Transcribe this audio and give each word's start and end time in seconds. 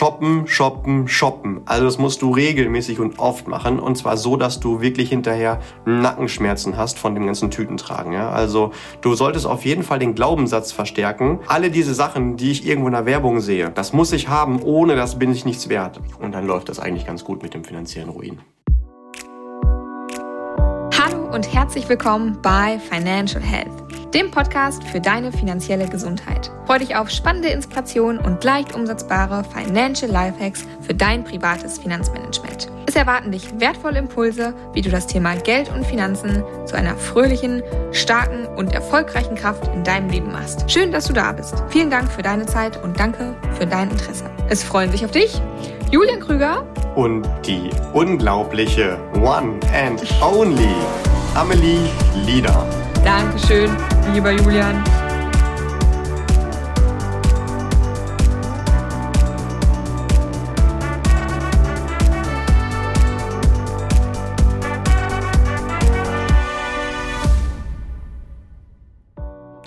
shoppen, 0.00 0.46
shoppen, 0.46 1.08
shoppen. 1.08 1.60
Also 1.66 1.84
das 1.84 1.98
musst 1.98 2.22
du 2.22 2.32
regelmäßig 2.32 3.00
und 3.00 3.18
oft 3.18 3.46
machen 3.48 3.78
und 3.78 3.96
zwar 3.96 4.16
so, 4.16 4.38
dass 4.38 4.58
du 4.58 4.80
wirklich 4.80 5.10
hinterher 5.10 5.60
Nackenschmerzen 5.84 6.78
hast 6.78 6.98
von 6.98 7.14
dem 7.14 7.26
ganzen 7.26 7.50
Tütentragen. 7.50 8.14
Ja? 8.14 8.30
Also 8.30 8.70
du 9.02 9.14
solltest 9.14 9.46
auf 9.46 9.66
jeden 9.66 9.82
Fall 9.82 9.98
den 9.98 10.14
Glaubenssatz 10.14 10.72
verstärken. 10.72 11.40
Alle 11.48 11.70
diese 11.70 11.92
Sachen, 11.92 12.38
die 12.38 12.50
ich 12.50 12.66
irgendwo 12.66 12.88
in 12.88 12.94
der 12.94 13.04
Werbung 13.04 13.40
sehe, 13.40 13.68
das 13.68 13.92
muss 13.92 14.10
ich 14.12 14.28
haben, 14.28 14.62
ohne 14.62 14.96
das 14.96 15.18
bin 15.18 15.32
ich 15.32 15.44
nichts 15.44 15.68
wert. 15.68 16.00
Und 16.18 16.32
dann 16.32 16.46
läuft 16.46 16.70
das 16.70 16.80
eigentlich 16.80 17.06
ganz 17.06 17.22
gut 17.22 17.42
mit 17.42 17.52
dem 17.52 17.62
finanziellen 17.62 18.08
Ruin. 18.08 18.38
Hallo 20.98 21.28
und 21.30 21.52
herzlich 21.52 21.90
willkommen 21.90 22.38
bei 22.40 22.78
Financial 22.78 23.42
Health 23.42 23.79
dem 24.14 24.30
Podcast 24.30 24.82
für 24.84 25.00
deine 25.00 25.32
finanzielle 25.32 25.88
Gesundheit. 25.88 26.50
Freue 26.66 26.80
dich 26.80 26.96
auf 26.96 27.10
spannende 27.10 27.48
Inspirationen 27.48 28.18
und 28.18 28.42
leicht 28.42 28.74
umsetzbare 28.74 29.44
Financial 29.44 30.10
Lifehacks 30.10 30.64
für 30.80 30.94
dein 30.94 31.24
privates 31.24 31.78
Finanzmanagement. 31.78 32.68
Es 32.86 32.96
erwarten 32.96 33.30
dich 33.30 33.60
wertvolle 33.60 34.00
Impulse, 34.00 34.52
wie 34.72 34.82
du 34.82 34.90
das 34.90 35.06
Thema 35.06 35.36
Geld 35.36 35.70
und 35.72 35.86
Finanzen 35.86 36.42
zu 36.66 36.76
einer 36.76 36.96
fröhlichen, 36.96 37.62
starken 37.92 38.46
und 38.56 38.72
erfolgreichen 38.72 39.36
Kraft 39.36 39.68
in 39.74 39.84
deinem 39.84 40.10
Leben 40.10 40.32
machst. 40.32 40.68
Schön, 40.68 40.90
dass 40.90 41.04
du 41.04 41.12
da 41.12 41.30
bist. 41.30 41.62
Vielen 41.68 41.90
Dank 41.90 42.10
für 42.10 42.22
deine 42.22 42.46
Zeit 42.46 42.82
und 42.82 42.98
danke 42.98 43.36
für 43.56 43.66
dein 43.66 43.90
Interesse. 43.90 44.24
Es 44.48 44.64
freuen 44.64 44.90
sich 44.90 45.04
auf 45.04 45.12
dich 45.12 45.40
Julian 45.92 46.20
Krüger 46.20 46.66
und 46.96 47.28
die 47.46 47.70
unglaubliche 47.92 48.98
One 49.14 49.60
and 49.72 50.02
Only 50.20 50.74
Amelie 51.34 51.88
Lieder. 52.26 52.66
Dankeschön, 53.04 53.70
lieber 54.12 54.32
Julian. 54.32 54.99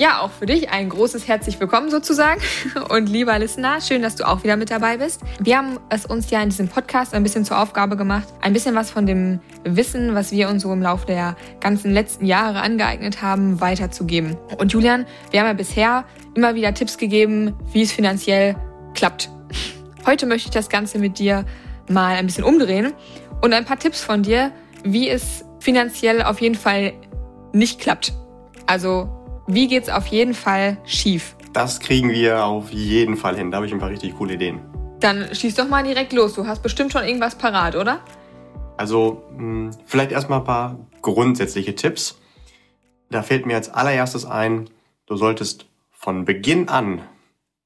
Ja, 0.04 0.20
auch 0.20 0.32
für 0.32 0.46
dich 0.46 0.70
ein 0.70 0.90
großes 0.90 1.30
herzlich 1.30 1.62
willkommen 1.62 1.90
sozusagen. 1.90 2.42
Und 2.90 3.08
lieber 3.08 3.40
Listener, 3.40 3.80
schön, 3.80 4.02
dass 4.02 4.18
du 4.18 4.28
auch 4.28 4.44
wieder 4.44 4.58
mit 4.58 4.70
dabei 4.70 4.98
bist. 4.98 5.22
Wir 5.40 5.58
haben 5.58 5.80
es 5.88 6.06
uns 6.06 6.30
ja 6.30 6.44
in 6.44 6.50
diesem 6.50 6.68
Podcast 6.68 7.14
ein 7.14 7.24
bisschen 7.24 7.46
zur 7.46 7.58
Aufgabe 7.58 7.96
gemacht, 7.96 8.28
ein 8.42 8.52
bisschen 8.52 8.76
was 8.76 8.92
von 8.92 9.06
dem 9.06 9.40
Wissen, 9.64 10.14
was 10.14 10.34
wir 10.34 10.50
uns 10.50 10.64
so 10.64 10.74
im 10.74 10.82
Laufe 10.82 11.06
der 11.06 11.38
ganzen 11.62 11.94
letzten 11.94 12.26
Jahre 12.26 12.60
angeeignet 12.60 13.22
haben, 13.22 13.62
weiterzugeben. 13.62 14.36
Und 14.58 14.74
Julian, 14.74 15.06
wir 15.32 15.40
haben 15.40 15.48
ja 15.48 15.54
bisher 15.54 16.04
immer 16.34 16.54
wieder 16.54 16.74
Tipps 16.74 16.98
gegeben, 16.98 17.54
wie 17.72 17.84
es 17.84 17.94
finanziell 17.94 18.58
klappt. 18.96 19.30
Heute 20.06 20.26
möchte 20.26 20.50
ich 20.50 20.54
das 20.54 20.68
Ganze 20.68 21.00
mit 21.00 21.18
dir 21.18 21.46
mal 21.88 22.18
ein 22.18 22.26
bisschen 22.26 22.44
umdrehen 22.44 22.92
und 23.40 23.54
ein 23.54 23.64
paar 23.64 23.80
Tipps 23.80 24.02
von 24.02 24.22
dir, 24.22 24.52
wie 24.84 25.08
es 25.08 25.46
finanziell 25.62 26.24
auf 26.24 26.42
jeden 26.42 26.56
Fall 26.56 26.92
nicht 27.54 27.80
klappt. 27.80 28.12
Also 28.66 29.23
wie 29.48 29.68
geht's 29.68 29.90
auf 29.90 30.08
jeden 30.08 30.34
Fall 30.34 30.78
schief? 30.86 31.36
Das 31.52 31.80
kriegen 31.80 32.10
wir 32.10 32.46
auf 32.46 32.72
jeden 32.72 33.18
Fall 33.18 33.36
hin. 33.36 33.52
Da 33.52 33.58
habe 33.58 33.68
ich 33.68 33.74
ein 33.74 33.80
paar 33.80 33.90
richtig 33.90 34.16
coole 34.18 34.34
Ideen. 34.36 34.62
Dann 35.00 35.34
schieß 35.34 35.56
doch 35.56 35.68
mal 35.68 35.84
direkt 35.84 36.14
los. 36.14 36.34
Du 36.34 36.48
hast 36.48 36.64
bestimmt 36.64 36.92
schon 36.92 37.04
irgendwas 37.04 37.38
parat, 37.38 37.76
oder? 37.76 38.00
Also, 38.78 39.24
hm, 39.36 39.72
vielleicht 39.86 40.12
erstmal 40.12 40.40
ein 40.40 40.46
paar 40.46 40.80
grundsätzliche 41.02 41.76
Tipps. 41.76 42.18
Da 43.10 43.22
fällt 43.22 43.46
mir 43.46 43.56
als 43.56 43.70
allererstes 43.70 44.26
ein, 44.26 44.70
du 45.06 45.16
solltest 45.16 45.68
von 45.92 46.26
Beginn 46.26 46.70
an 46.70 47.02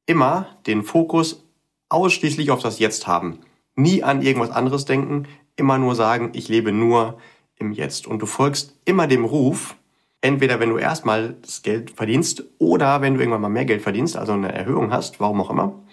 immer 0.05 0.57
den 0.65 0.83
Fokus 0.83 1.43
ausschließlich 1.89 2.51
auf 2.51 2.61
das 2.61 2.79
Jetzt 2.79 3.07
haben. 3.07 3.39
Nie 3.75 4.03
an 4.03 4.21
irgendwas 4.21 4.51
anderes 4.51 4.85
denken, 4.85 5.27
immer 5.55 5.77
nur 5.77 5.95
sagen, 5.95 6.31
ich 6.33 6.49
lebe 6.49 6.71
nur 6.71 7.19
im 7.55 7.71
Jetzt. 7.71 8.07
Und 8.07 8.21
du 8.21 8.25
folgst 8.25 8.75
immer 8.85 9.07
dem 9.07 9.23
Ruf, 9.23 9.75
entweder 10.21 10.59
wenn 10.59 10.69
du 10.69 10.77
erstmal 10.77 11.35
das 11.41 11.61
Geld 11.61 11.91
verdienst 11.91 12.43
oder 12.57 13.01
wenn 13.01 13.15
du 13.15 13.19
irgendwann 13.19 13.41
mal 13.41 13.49
mehr 13.49 13.65
Geld 13.65 13.81
verdienst, 13.81 14.17
also 14.17 14.33
eine 14.33 14.51
Erhöhung 14.51 14.91
hast, 14.91 15.19
warum 15.19 15.41
auch 15.41 15.49
immer, 15.49 15.83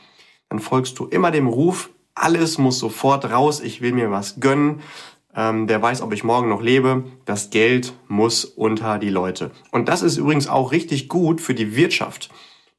dann 0.49 0.59
folgst 0.59 0.99
du 0.99 1.07
immer 1.07 1.31
dem 1.31 1.47
Ruf, 1.47 1.91
alles 2.15 2.59
muss 2.59 2.79
sofort 2.79 3.31
raus, 3.31 3.61
ich 3.61 3.81
will 3.81 3.93
mir 3.93 4.11
was 4.11 4.41
gönnen, 4.41 4.81
ähm, 5.37 5.67
der 5.67 5.83
weiß, 5.83 6.01
ob 6.03 6.13
ich 6.13 6.25
morgen 6.25 6.49
noch 6.49 6.63
lebe, 6.63 7.05
das 7.25 7.51
Geld 7.51 7.93
muss 8.09 8.45
unter 8.45 8.99
die 8.99 9.11
Leute. 9.11 9.51
Und 9.73 9.89
das 9.89 10.03
ist 10.03 10.17
übrigens 10.17 10.49
auch 10.49 10.73
richtig 10.73 11.09
gut 11.09 11.41
für 11.41 11.55
die 11.55 11.77
Wirtschaft. 11.77 12.31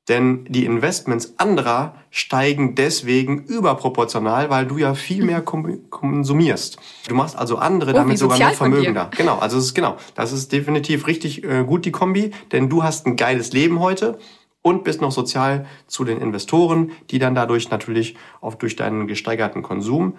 Denn 0.07 0.45
die 0.47 0.65
Investments 0.65 1.33
anderer 1.37 1.95
steigen 2.11 2.75
deswegen 2.75 3.43
überproportional, 3.45 4.51
weil 4.51 4.67
du 4.67 4.77
ja 4.77 4.93
viel 4.93 5.25
mehr 5.25 5.41
konsumierst. 5.41 6.77
Du 7.07 7.15
machst 7.15 7.35
also 7.35 7.57
andere 7.57 7.91
oh, 7.91 7.93
damit 7.95 8.19
sogar 8.19 8.37
noch 8.37 8.53
vermögender. 8.53 9.09
Genau, 9.17 9.39
also 9.39 9.57
es 9.57 9.65
ist 9.65 9.73
genau, 9.73 9.97
das 10.13 10.31
ist 10.31 10.51
definitiv 10.51 11.07
richtig 11.07 11.43
äh, 11.43 11.63
gut 11.63 11.85
die 11.85 11.91
Kombi, 11.91 12.31
denn 12.51 12.69
du 12.69 12.83
hast 12.83 13.07
ein 13.07 13.15
geiles 13.15 13.51
Leben 13.51 13.79
heute 13.79 14.19
und 14.61 14.83
bist 14.83 15.01
noch 15.01 15.11
sozial 15.11 15.65
zu 15.87 16.03
den 16.03 16.19
Investoren, 16.19 16.91
die 17.09 17.17
dann 17.17 17.33
dadurch 17.33 17.71
natürlich 17.71 18.15
auch 18.41 18.55
durch 18.55 18.75
deinen 18.75 19.07
gesteigerten 19.07 19.63
Konsum 19.63 20.17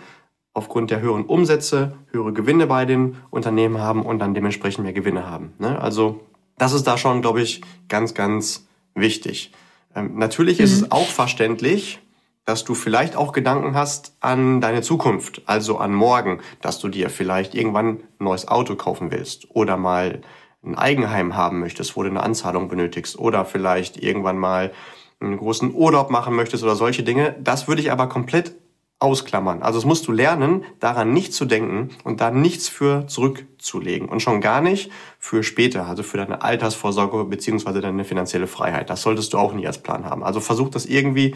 aufgrund 0.52 0.90
der 0.90 1.00
höheren 1.00 1.24
Umsätze 1.24 1.96
höhere 2.10 2.32
Gewinne 2.32 2.66
bei 2.66 2.86
den 2.86 3.16
Unternehmen 3.30 3.78
haben 3.78 4.02
und 4.02 4.18
dann 4.18 4.34
dementsprechend 4.34 4.84
mehr 4.84 4.94
Gewinne 4.94 5.28
haben. 5.28 5.52
Ne? 5.58 5.80
Also 5.80 6.20
das 6.58 6.72
ist 6.72 6.86
da 6.86 6.96
schon, 6.96 7.20
glaube 7.20 7.42
ich, 7.42 7.60
ganz, 7.88 8.14
ganz 8.14 8.66
wichtig. 8.94 9.52
Ähm, 9.96 10.16
natürlich 10.16 10.58
mhm. 10.58 10.64
ist 10.64 10.72
es 10.72 10.82
mhm. 10.82 10.92
auch 10.92 11.08
verständlich, 11.08 12.00
dass 12.44 12.62
du 12.62 12.74
vielleicht 12.74 13.16
auch 13.16 13.32
Gedanken 13.32 13.74
hast 13.74 14.16
an 14.20 14.60
deine 14.60 14.82
Zukunft, 14.82 15.42
also 15.46 15.78
an 15.78 15.92
morgen, 15.92 16.40
dass 16.60 16.78
du 16.78 16.88
dir 16.88 17.10
vielleicht 17.10 17.56
irgendwann 17.56 17.88
ein 17.88 18.02
neues 18.20 18.46
Auto 18.46 18.76
kaufen 18.76 19.10
willst 19.10 19.50
oder 19.50 19.76
mal 19.76 20.20
ein 20.64 20.76
Eigenheim 20.76 21.36
haben 21.36 21.58
möchtest, 21.58 21.96
wo 21.96 22.02
du 22.02 22.08
eine 22.08 22.22
Anzahlung 22.22 22.68
benötigst 22.68 23.18
oder 23.18 23.44
vielleicht 23.44 23.96
irgendwann 23.96 24.38
mal 24.38 24.72
einen 25.18 25.38
großen 25.38 25.74
Urlaub 25.74 26.10
machen 26.10 26.36
möchtest 26.36 26.62
oder 26.62 26.76
solche 26.76 27.02
Dinge. 27.02 27.34
Das 27.40 27.66
würde 27.66 27.80
ich 27.80 27.90
aber 27.90 28.08
komplett 28.08 28.54
ausklammern. 28.98 29.62
Also 29.62 29.78
es 29.78 29.84
musst 29.84 30.06
du 30.08 30.12
lernen, 30.12 30.64
daran 30.80 31.12
nicht 31.12 31.34
zu 31.34 31.44
denken 31.44 31.90
und 32.04 32.20
da 32.20 32.30
nichts 32.30 32.68
für 32.68 33.06
zurückzulegen 33.06 34.08
und 34.08 34.20
schon 34.20 34.40
gar 34.40 34.62
nicht 34.62 34.90
für 35.18 35.42
später, 35.42 35.86
also 35.86 36.02
für 36.02 36.16
deine 36.16 36.42
Altersvorsorge 36.42 37.24
beziehungsweise 37.24 37.82
deine 37.82 38.04
finanzielle 38.04 38.46
Freiheit. 38.46 38.88
Das 38.88 39.02
solltest 39.02 39.34
du 39.34 39.38
auch 39.38 39.52
nie 39.52 39.66
als 39.66 39.82
Plan 39.82 40.06
haben. 40.06 40.24
Also 40.24 40.40
versuch 40.40 40.70
das 40.70 40.86
irgendwie 40.86 41.34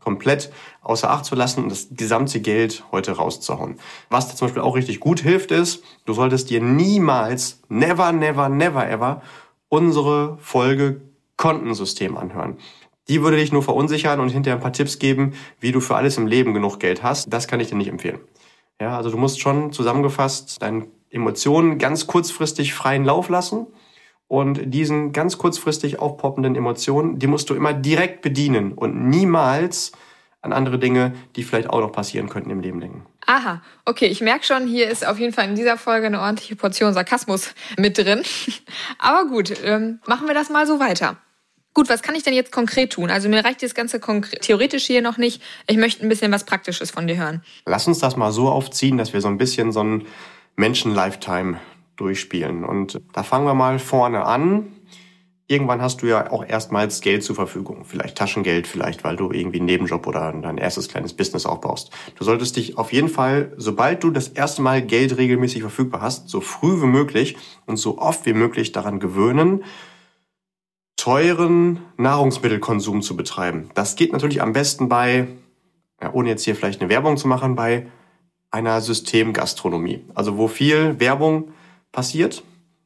komplett 0.00 0.52
außer 0.82 1.10
Acht 1.10 1.24
zu 1.24 1.34
lassen 1.34 1.64
und 1.64 1.70
das 1.70 1.88
gesamte 1.90 2.40
Geld 2.40 2.84
heute 2.92 3.12
rauszuhauen. 3.12 3.78
Was 4.08 4.28
dir 4.28 4.36
zum 4.36 4.48
Beispiel 4.48 4.62
auch 4.62 4.76
richtig 4.76 5.00
gut 5.00 5.20
hilft, 5.20 5.50
ist, 5.50 5.82
du 6.06 6.12
solltest 6.12 6.48
dir 6.48 6.62
niemals, 6.62 7.60
never, 7.68 8.12
never, 8.12 8.48
never, 8.48 8.88
ever 8.88 9.22
unsere 9.68 10.38
Folge 10.38 11.02
Kontensystem 11.36 12.16
anhören. 12.16 12.56
Die 13.08 13.22
würde 13.22 13.36
dich 13.36 13.52
nur 13.52 13.62
verunsichern 13.62 14.20
und 14.20 14.28
hinterher 14.28 14.56
ein 14.56 14.62
paar 14.62 14.72
Tipps 14.72 14.98
geben, 14.98 15.34
wie 15.58 15.72
du 15.72 15.80
für 15.80 15.96
alles 15.96 16.16
im 16.16 16.26
Leben 16.26 16.54
genug 16.54 16.78
Geld 16.78 17.02
hast. 17.02 17.32
Das 17.32 17.48
kann 17.48 17.60
ich 17.60 17.68
dir 17.68 17.76
nicht 17.76 17.88
empfehlen. 17.88 18.20
Ja, 18.80 18.96
also 18.96 19.10
du 19.10 19.16
musst 19.16 19.40
schon 19.40 19.72
zusammengefasst 19.72 20.62
deinen 20.62 20.88
Emotionen 21.10 21.78
ganz 21.78 22.06
kurzfristig 22.06 22.72
freien 22.72 23.04
Lauf 23.04 23.28
lassen. 23.28 23.66
Und 24.28 24.72
diesen 24.72 25.10
ganz 25.12 25.38
kurzfristig 25.38 25.98
aufpoppenden 25.98 26.54
Emotionen, 26.54 27.18
die 27.18 27.26
musst 27.26 27.50
du 27.50 27.54
immer 27.54 27.72
direkt 27.72 28.22
bedienen 28.22 28.72
und 28.72 29.08
niemals 29.08 29.90
an 30.40 30.52
andere 30.52 30.78
Dinge, 30.78 31.14
die 31.34 31.42
vielleicht 31.42 31.68
auch 31.68 31.80
noch 31.80 31.92
passieren 31.92 32.28
könnten 32.28 32.50
im 32.50 32.60
Leben 32.60 32.80
denken. 32.80 33.06
Aha, 33.26 33.60
okay, 33.84 34.06
ich 34.06 34.20
merke 34.20 34.44
schon, 34.44 34.66
hier 34.66 34.88
ist 34.88 35.06
auf 35.06 35.18
jeden 35.18 35.32
Fall 35.32 35.48
in 35.48 35.56
dieser 35.56 35.76
Folge 35.76 36.06
eine 36.06 36.20
ordentliche 36.20 36.56
Portion 36.56 36.94
Sarkasmus 36.94 37.54
mit 37.76 37.98
drin. 37.98 38.22
Aber 38.98 39.28
gut, 39.28 39.52
ähm, 39.64 39.98
machen 40.06 40.28
wir 40.28 40.34
das 40.34 40.48
mal 40.48 40.66
so 40.66 40.78
weiter. 40.78 41.16
Gut, 41.80 41.88
was 41.88 42.02
kann 42.02 42.14
ich 42.14 42.22
denn 42.22 42.34
jetzt 42.34 42.52
konkret 42.52 42.92
tun? 42.92 43.08
Also 43.08 43.30
mir 43.30 43.42
reicht 43.42 43.62
das 43.62 43.74
ganze 43.74 44.02
theoretisch 44.42 44.84
hier 44.84 45.00
noch 45.00 45.16
nicht. 45.16 45.40
Ich 45.66 45.78
möchte 45.78 46.02
ein 46.02 46.10
bisschen 46.10 46.30
was 46.30 46.44
Praktisches 46.44 46.90
von 46.90 47.06
dir 47.06 47.16
hören. 47.16 47.42
Lass 47.64 47.86
uns 47.86 48.00
das 48.00 48.18
mal 48.18 48.32
so 48.32 48.50
aufziehen, 48.50 48.98
dass 48.98 49.14
wir 49.14 49.22
so 49.22 49.28
ein 49.28 49.38
bisschen 49.38 49.72
so 49.72 49.82
ein 49.82 50.06
Menschen-Lifetime 50.56 51.58
durchspielen. 51.96 52.66
Und 52.66 53.00
da 53.14 53.22
fangen 53.22 53.46
wir 53.46 53.54
mal 53.54 53.78
vorne 53.78 54.26
an. 54.26 54.66
Irgendwann 55.46 55.80
hast 55.80 56.02
du 56.02 56.06
ja 56.06 56.30
auch 56.30 56.44
erstmals 56.46 57.00
Geld 57.00 57.24
zur 57.24 57.34
Verfügung. 57.34 57.86
Vielleicht 57.86 58.18
Taschengeld, 58.18 58.66
vielleicht 58.66 59.02
weil 59.02 59.16
du 59.16 59.32
irgendwie 59.32 59.56
einen 59.56 59.64
Nebenjob 59.64 60.06
oder 60.06 60.32
dein 60.32 60.58
erstes 60.58 60.86
kleines 60.86 61.14
Business 61.14 61.46
aufbaust. 61.46 61.92
Du 62.16 62.24
solltest 62.24 62.56
dich 62.56 62.76
auf 62.76 62.92
jeden 62.92 63.08
Fall, 63.08 63.54
sobald 63.56 64.04
du 64.04 64.10
das 64.10 64.28
erste 64.28 64.60
Mal 64.60 64.82
Geld 64.82 65.16
regelmäßig 65.16 65.62
verfügbar 65.62 66.02
hast, 66.02 66.28
so 66.28 66.42
früh 66.42 66.82
wie 66.82 66.88
möglich 66.88 67.38
und 67.64 67.78
so 67.78 67.96
oft 67.96 68.26
wie 68.26 68.34
möglich 68.34 68.72
daran 68.72 69.00
gewöhnen, 69.00 69.64
teuren 71.00 71.80
Nahrungsmittelkonsum 71.96 73.00
zu 73.00 73.16
betreiben. 73.16 73.70
Das 73.74 73.96
geht 73.96 74.12
natürlich 74.12 74.42
am 74.42 74.52
besten 74.52 74.90
bei, 74.90 75.28
ja, 76.02 76.12
ohne 76.12 76.28
jetzt 76.28 76.44
hier 76.44 76.54
vielleicht 76.54 76.82
eine 76.82 76.90
Werbung 76.90 77.16
zu 77.16 77.26
machen, 77.26 77.54
bei 77.56 77.86
einer 78.50 78.82
Systemgastronomie. 78.82 80.04
Also 80.14 80.36
wo 80.36 80.46
viel 80.46 81.00
Werbung 81.00 81.52
passiert, 81.90 82.42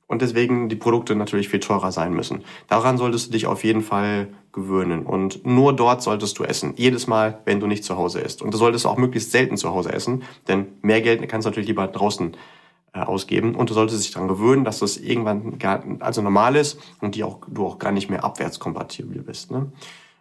und 0.06 0.22
deswegen 0.22 0.68
die 0.68 0.76
Produkte 0.76 1.16
natürlich 1.16 1.48
viel 1.48 1.60
teurer 1.60 1.90
sein 1.90 2.12
müssen. 2.12 2.44
Daran 2.68 2.98
solltest 2.98 3.28
du 3.28 3.32
dich 3.32 3.46
auf 3.46 3.64
jeden 3.64 3.80
Fall 3.80 4.28
gewöhnen 4.52 5.06
und 5.06 5.44
nur 5.46 5.74
dort 5.74 6.02
solltest 6.02 6.38
du 6.38 6.44
essen. 6.44 6.74
Jedes 6.76 7.06
Mal, 7.06 7.40
wenn 7.46 7.58
du 7.58 7.66
nicht 7.66 7.84
zu 7.84 7.96
Hause 7.96 8.20
isst. 8.20 8.42
Und 8.42 8.52
du 8.52 8.58
solltest 8.58 8.86
auch 8.86 8.98
möglichst 8.98 9.32
selten 9.32 9.56
zu 9.56 9.70
Hause 9.70 9.92
essen, 9.92 10.22
denn 10.46 10.66
mehr 10.82 11.00
Geld 11.00 11.26
kannst 11.28 11.46
du 11.46 11.50
natürlich 11.50 11.68
lieber 11.68 11.86
draußen 11.86 12.36
ausgeben 13.02 13.54
und 13.54 13.70
du 13.70 13.74
solltest 13.74 14.04
dich 14.04 14.12
daran 14.12 14.28
gewöhnen, 14.28 14.64
dass 14.64 14.78
das 14.78 14.96
irgendwann 14.96 15.58
gar, 15.58 15.82
also 16.00 16.22
normal 16.22 16.56
ist 16.56 16.78
und 17.00 17.14
die 17.14 17.24
auch, 17.24 17.40
du 17.48 17.66
auch 17.66 17.78
gar 17.78 17.92
nicht 17.92 18.08
mehr 18.08 18.24
abwärtskompatibel 18.24 19.22
bist. 19.22 19.50
Ne? 19.50 19.72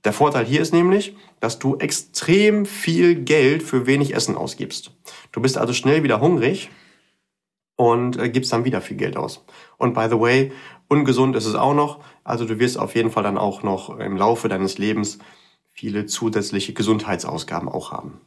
Der 0.04 0.14
Vorteil 0.14 0.46
hier 0.46 0.62
ist 0.62 0.74
nämlich, 0.74 1.16
dass 1.40 1.60
du 1.60 1.78
extrem 1.78 2.66
viel 2.66 3.16
Geld 3.16 3.64
für 3.64 3.86
wenig 3.86 4.16
Essen 4.16 4.36
ausgibst. 4.36 4.92
Du 5.32 5.42
bist 5.42 5.58
also 5.58 5.72
schnell 5.72 6.04
wieder 6.04 6.20
hungrig 6.20 6.72
und 7.76 8.18
äh, 8.18 8.30
gibst 8.30 8.52
dann 8.52 8.66
wieder 8.66 8.82
viel 8.82 8.98
Geld 8.98 9.18
aus. 9.18 9.46
Und 9.78 9.94
by 9.94 10.08
the 10.10 10.20
way, 10.20 10.52
ungesund 10.88 11.36
ist 11.36 11.46
es 11.46 11.56
auch 11.56 11.74
noch. 11.74 12.00
Also 12.24 12.46
du 12.46 12.60
wirst 12.60 12.78
auf 12.78 12.96
jeden 12.96 13.12
Fall 13.12 13.24
dann 13.24 13.38
auch 13.38 13.64
noch 13.64 13.98
im 14.00 14.18
Laufe 14.18 14.50
deines 14.50 14.78
Lebens 14.78 15.20
viele 15.72 16.06
zusätzliche 16.06 16.74
Gesundheitsausgaben 16.74 17.70
auch 17.70 17.92
haben. 17.92 18.20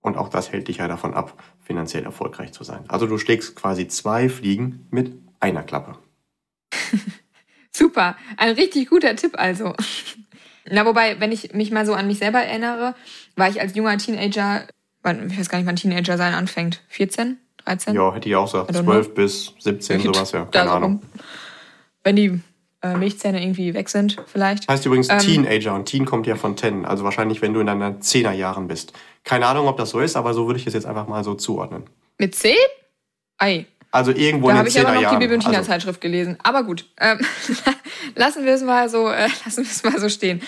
Und 0.00 0.16
auch 0.16 0.28
das 0.28 0.52
hält 0.52 0.68
dich 0.68 0.78
ja 0.78 0.88
davon 0.88 1.14
ab, 1.14 1.42
finanziell 1.60 2.04
erfolgreich 2.04 2.52
zu 2.52 2.64
sein. 2.64 2.84
Also 2.88 3.06
du 3.06 3.18
schlägst 3.18 3.56
quasi 3.56 3.88
zwei 3.88 4.28
Fliegen 4.28 4.86
mit 4.90 5.12
einer 5.40 5.62
Klappe. 5.62 5.98
Super, 7.72 8.16
ein 8.36 8.54
richtig 8.54 8.88
guter 8.90 9.16
Tipp 9.16 9.34
also. 9.36 9.74
Na, 10.70 10.84
wobei, 10.84 11.20
wenn 11.20 11.32
ich 11.32 11.52
mich 11.54 11.70
mal 11.70 11.86
so 11.86 11.94
an 11.94 12.06
mich 12.06 12.18
selber 12.18 12.40
erinnere, 12.40 12.94
war 13.36 13.48
ich 13.48 13.60
als 13.60 13.74
junger 13.74 13.96
Teenager, 13.98 14.66
ich 15.04 15.38
weiß 15.38 15.48
gar 15.48 15.58
nicht, 15.58 15.66
wann 15.66 15.76
Teenager 15.76 16.16
sein 16.16 16.34
anfängt, 16.34 16.82
14? 16.88 17.38
13? 17.64 17.94
Ja, 17.94 18.14
hätte 18.14 18.28
ich 18.28 18.36
auch 18.36 18.50
gesagt. 18.50 18.74
12 18.74 19.14
bis 19.14 19.54
17, 19.58 20.00
sowas, 20.00 20.32
ja. 20.32 20.44
Keine 20.46 20.70
Ahnung. 20.70 21.02
Wenn 22.02 22.16
die 22.16 22.40
äh, 22.82 22.96
Milchzähne 22.96 23.42
irgendwie 23.42 23.74
weg 23.74 23.88
sind, 23.88 24.16
vielleicht. 24.26 24.68
Heißt 24.68 24.86
übrigens 24.86 25.08
ähm, 25.08 25.18
Teenager 25.18 25.74
und 25.74 25.86
Teen 25.86 26.04
kommt 26.04 26.26
ja 26.26 26.36
von 26.36 26.56
Ten. 26.56 26.84
Also 26.84 27.04
wahrscheinlich, 27.04 27.42
wenn 27.42 27.52
du 27.52 27.60
in 27.60 27.66
deinen 27.66 28.00
Zehnerjahren 28.00 28.68
bist. 28.68 28.92
Keine 29.24 29.46
Ahnung, 29.46 29.66
ob 29.66 29.76
das 29.76 29.90
so 29.90 30.00
ist, 30.00 30.16
aber 30.16 30.32
so 30.32 30.46
würde 30.46 30.60
ich 30.60 30.66
es 30.66 30.74
jetzt 30.74 30.86
einfach 30.86 31.08
mal 31.08 31.24
so 31.24 31.34
zuordnen. 31.34 31.84
Mit 32.18 32.34
10? 32.34 32.54
Ei. 33.38 33.66
Also 33.90 34.12
irgendwo 34.12 34.48
da 34.48 34.58
in 34.58 34.64
den 34.64 34.70
Zehnerjahren. 34.70 34.84
Da 34.84 34.88
habe 34.88 35.00
ich 35.00 35.06
aber 35.06 35.14
noch 35.14 35.18
die 35.18 35.24
Bibi 35.24 35.34
und 35.34 35.40
Tina 35.40 35.58
also. 35.58 35.70
Zeitschrift 35.70 36.00
gelesen. 36.00 36.36
Aber 36.42 36.62
gut, 36.62 36.86
ähm, 37.00 37.18
lassen 38.14 38.44
wir 38.44 38.52
es 38.52 38.62
mal 38.62 38.88
so, 38.88 39.08
äh, 39.08 39.28
lassen 39.44 39.64
wir 39.64 39.70
es 39.70 39.82
mal 39.82 39.98
so 39.98 40.08
stehen. 40.08 40.42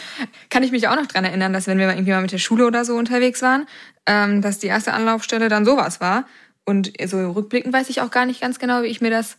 Kann 0.50 0.62
ich 0.62 0.70
mich 0.70 0.88
auch 0.88 0.96
noch 0.96 1.06
dran 1.06 1.24
erinnern, 1.24 1.52
dass 1.52 1.66
wenn 1.66 1.78
wir 1.78 1.88
irgendwie 1.88 2.12
mal 2.12 2.22
mit 2.22 2.32
der 2.32 2.38
Schule 2.38 2.66
oder 2.66 2.84
so 2.84 2.96
unterwegs 2.96 3.42
waren, 3.42 3.66
ähm, 4.06 4.42
dass 4.42 4.58
die 4.58 4.66
erste 4.66 4.92
Anlaufstelle 4.92 5.48
dann 5.48 5.64
sowas 5.64 6.00
war. 6.00 6.26
Und 6.64 6.92
so 7.06 7.30
rückblickend 7.32 7.72
weiß 7.72 7.88
ich 7.88 8.02
auch 8.02 8.10
gar 8.10 8.26
nicht 8.26 8.40
ganz 8.40 8.58
genau, 8.58 8.82
wie 8.82 8.88
ich 8.88 9.00
mir 9.00 9.10
das 9.10 9.38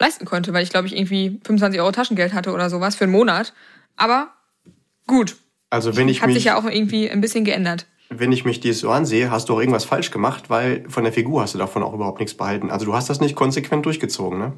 leisten 0.00 0.24
konnte, 0.24 0.52
weil 0.52 0.62
ich 0.62 0.70
glaube 0.70 0.86
ich 0.86 0.96
irgendwie 0.96 1.40
25 1.44 1.80
Euro 1.80 1.92
Taschengeld 1.92 2.32
hatte 2.32 2.52
oder 2.52 2.70
sowas 2.70 2.96
für 2.96 3.04
einen 3.04 3.12
Monat. 3.12 3.52
Aber 3.96 4.32
gut. 5.06 5.36
Also 5.70 5.96
wenn 5.96 6.08
ich 6.08 6.22
Hat 6.22 6.28
mich, 6.28 6.36
sich 6.36 6.44
ja 6.44 6.56
auch 6.56 6.64
irgendwie 6.64 7.10
ein 7.10 7.20
bisschen 7.20 7.44
geändert. 7.44 7.86
Wenn 8.10 8.32
ich 8.32 8.44
mich 8.44 8.60
dies 8.60 8.80
so 8.80 8.90
ansehe, 8.90 9.30
hast 9.30 9.48
du 9.48 9.54
auch 9.54 9.60
irgendwas 9.60 9.84
falsch 9.84 10.10
gemacht, 10.10 10.48
weil 10.48 10.88
von 10.88 11.04
der 11.04 11.12
Figur 11.12 11.42
hast 11.42 11.54
du 11.54 11.58
davon 11.58 11.82
auch 11.82 11.92
überhaupt 11.92 12.20
nichts 12.20 12.34
behalten. 12.34 12.70
Also 12.70 12.86
du 12.86 12.94
hast 12.94 13.10
das 13.10 13.20
nicht 13.20 13.36
konsequent 13.36 13.84
durchgezogen, 13.84 14.38
ne? 14.38 14.52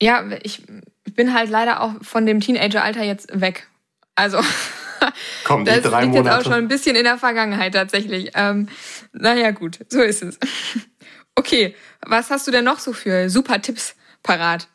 Ja, 0.00 0.24
ich 0.42 0.62
bin 1.14 1.34
halt 1.34 1.50
leider 1.50 1.82
auch 1.82 1.92
von 2.02 2.26
dem 2.26 2.40
Teenager-Alter 2.40 3.04
jetzt 3.04 3.38
weg. 3.38 3.68
Also 4.14 4.38
Komm, 5.44 5.64
die 5.64 5.70
das 5.70 5.82
drei 5.82 6.02
liegt 6.02 6.14
Monate. 6.14 6.36
jetzt 6.36 6.46
auch 6.46 6.50
schon 6.50 6.64
ein 6.64 6.68
bisschen 6.68 6.96
in 6.96 7.04
der 7.04 7.18
Vergangenheit 7.18 7.74
tatsächlich. 7.74 8.30
Ähm, 8.34 8.68
naja, 9.12 9.50
gut, 9.50 9.80
so 9.88 10.00
ist 10.00 10.22
es. 10.22 10.38
Okay, 11.36 11.74
was 12.06 12.30
hast 12.30 12.46
du 12.46 12.52
denn 12.52 12.64
noch 12.64 12.78
so 12.78 12.92
für 12.92 13.28
super 13.28 13.60
Tipps 13.60 13.96
parat? 14.24 14.68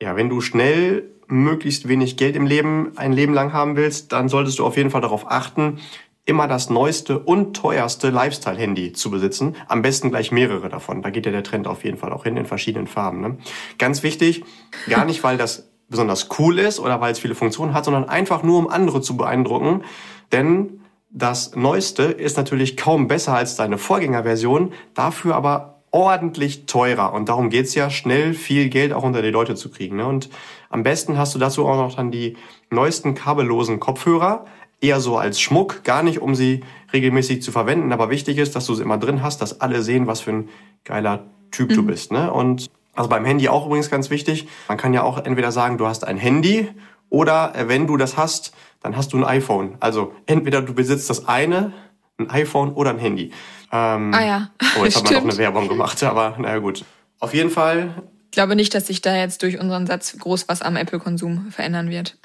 Ja, 0.00 0.14
wenn 0.14 0.28
du 0.28 0.40
schnell 0.40 1.10
möglichst 1.26 1.88
wenig 1.88 2.16
Geld 2.16 2.36
im 2.36 2.46
Leben 2.46 2.92
ein 2.96 3.12
Leben 3.12 3.34
lang 3.34 3.52
haben 3.52 3.74
willst, 3.74 4.12
dann 4.12 4.28
solltest 4.28 4.60
du 4.60 4.64
auf 4.64 4.76
jeden 4.76 4.90
Fall 4.90 5.00
darauf 5.00 5.28
achten, 5.28 5.80
immer 6.24 6.46
das 6.46 6.70
neueste 6.70 7.18
und 7.18 7.56
teuerste 7.56 8.10
Lifestyle-Handy 8.10 8.92
zu 8.92 9.10
besitzen. 9.10 9.56
Am 9.66 9.82
besten 9.82 10.10
gleich 10.10 10.30
mehrere 10.30 10.68
davon. 10.68 11.02
Da 11.02 11.10
geht 11.10 11.26
ja 11.26 11.32
der 11.32 11.42
Trend 11.42 11.66
auf 11.66 11.82
jeden 11.82 11.96
Fall 11.96 12.12
auch 12.12 12.24
hin 12.24 12.36
in 12.36 12.46
verschiedenen 12.46 12.86
Farben. 12.86 13.20
Ne? 13.20 13.38
Ganz 13.78 14.02
wichtig, 14.02 14.44
gar 14.88 15.04
nicht, 15.04 15.24
weil 15.24 15.38
das 15.38 15.70
besonders 15.88 16.28
cool 16.38 16.58
ist 16.58 16.78
oder 16.78 17.00
weil 17.00 17.12
es 17.12 17.18
viele 17.18 17.34
Funktionen 17.34 17.74
hat, 17.74 17.84
sondern 17.84 18.08
einfach 18.08 18.42
nur, 18.42 18.58
um 18.58 18.68
andere 18.68 19.00
zu 19.00 19.16
beeindrucken. 19.16 19.82
Denn 20.30 20.80
das 21.10 21.56
Neueste 21.56 22.04
ist 22.04 22.36
natürlich 22.36 22.76
kaum 22.76 23.08
besser 23.08 23.34
als 23.34 23.56
deine 23.56 23.78
Vorgängerversion, 23.78 24.72
dafür 24.94 25.34
aber 25.34 25.79
ordentlich 25.90 26.66
teurer. 26.66 27.12
Und 27.12 27.28
darum 27.28 27.50
geht's 27.50 27.74
ja, 27.74 27.90
schnell 27.90 28.34
viel 28.34 28.68
Geld 28.68 28.92
auch 28.92 29.02
unter 29.02 29.22
die 29.22 29.30
Leute 29.30 29.54
zu 29.54 29.70
kriegen. 29.70 29.96
Ne? 29.96 30.06
Und 30.06 30.30
am 30.68 30.82
besten 30.82 31.18
hast 31.18 31.34
du 31.34 31.38
dazu 31.38 31.66
auch 31.66 31.76
noch 31.76 31.96
dann 31.96 32.10
die 32.10 32.36
neuesten 32.70 33.14
kabellosen 33.14 33.80
Kopfhörer, 33.80 34.44
eher 34.80 35.00
so 35.00 35.18
als 35.18 35.40
Schmuck, 35.40 35.84
gar 35.84 36.02
nicht, 36.02 36.20
um 36.20 36.34
sie 36.34 36.62
regelmäßig 36.92 37.42
zu 37.42 37.52
verwenden. 37.52 37.92
Aber 37.92 38.10
wichtig 38.10 38.38
ist, 38.38 38.56
dass 38.56 38.66
du 38.66 38.74
sie 38.74 38.82
immer 38.82 38.98
drin 38.98 39.22
hast, 39.22 39.42
dass 39.42 39.60
alle 39.60 39.82
sehen, 39.82 40.06
was 40.06 40.20
für 40.20 40.30
ein 40.30 40.48
geiler 40.84 41.26
Typ 41.50 41.70
mhm. 41.70 41.74
du 41.74 41.82
bist. 41.86 42.12
Ne? 42.12 42.32
Und 42.32 42.70
also 42.94 43.08
beim 43.08 43.24
Handy 43.24 43.48
auch 43.48 43.66
übrigens 43.66 43.90
ganz 43.90 44.10
wichtig. 44.10 44.48
Man 44.68 44.78
kann 44.78 44.94
ja 44.94 45.02
auch 45.02 45.18
entweder 45.18 45.52
sagen, 45.52 45.78
du 45.78 45.86
hast 45.86 46.06
ein 46.06 46.16
Handy 46.16 46.68
oder 47.08 47.54
äh, 47.54 47.68
wenn 47.68 47.86
du 47.86 47.96
das 47.96 48.16
hast, 48.16 48.52
dann 48.82 48.96
hast 48.96 49.12
du 49.12 49.18
ein 49.18 49.24
iPhone. 49.24 49.76
Also 49.80 50.12
entweder 50.26 50.62
du 50.62 50.74
besitzt 50.74 51.10
das 51.10 51.28
eine, 51.28 51.72
ein 52.18 52.30
iPhone 52.30 52.72
oder 52.72 52.90
ein 52.90 52.98
Handy. 52.98 53.32
Ähm, 53.72 54.12
ah 54.14 54.24
ja. 54.24 54.50
Oh, 54.78 54.84
jetzt 54.84 54.96
hat 54.96 55.04
man 55.04 55.14
doch 55.14 55.22
eine 55.22 55.38
Werbung 55.38 55.68
gemacht, 55.68 56.02
aber 56.02 56.36
naja 56.38 56.58
gut. 56.58 56.84
Auf 57.20 57.34
jeden 57.34 57.50
Fall. 57.50 58.02
Ich 58.26 58.32
glaube 58.32 58.56
nicht, 58.56 58.74
dass 58.74 58.86
sich 58.86 59.00
da 59.02 59.16
jetzt 59.16 59.42
durch 59.42 59.58
unseren 59.58 59.86
Satz 59.86 60.16
groß 60.18 60.48
was 60.48 60.62
am 60.62 60.76
Apple-Konsum 60.76 61.50
verändern 61.50 61.90
wird. 61.90 62.16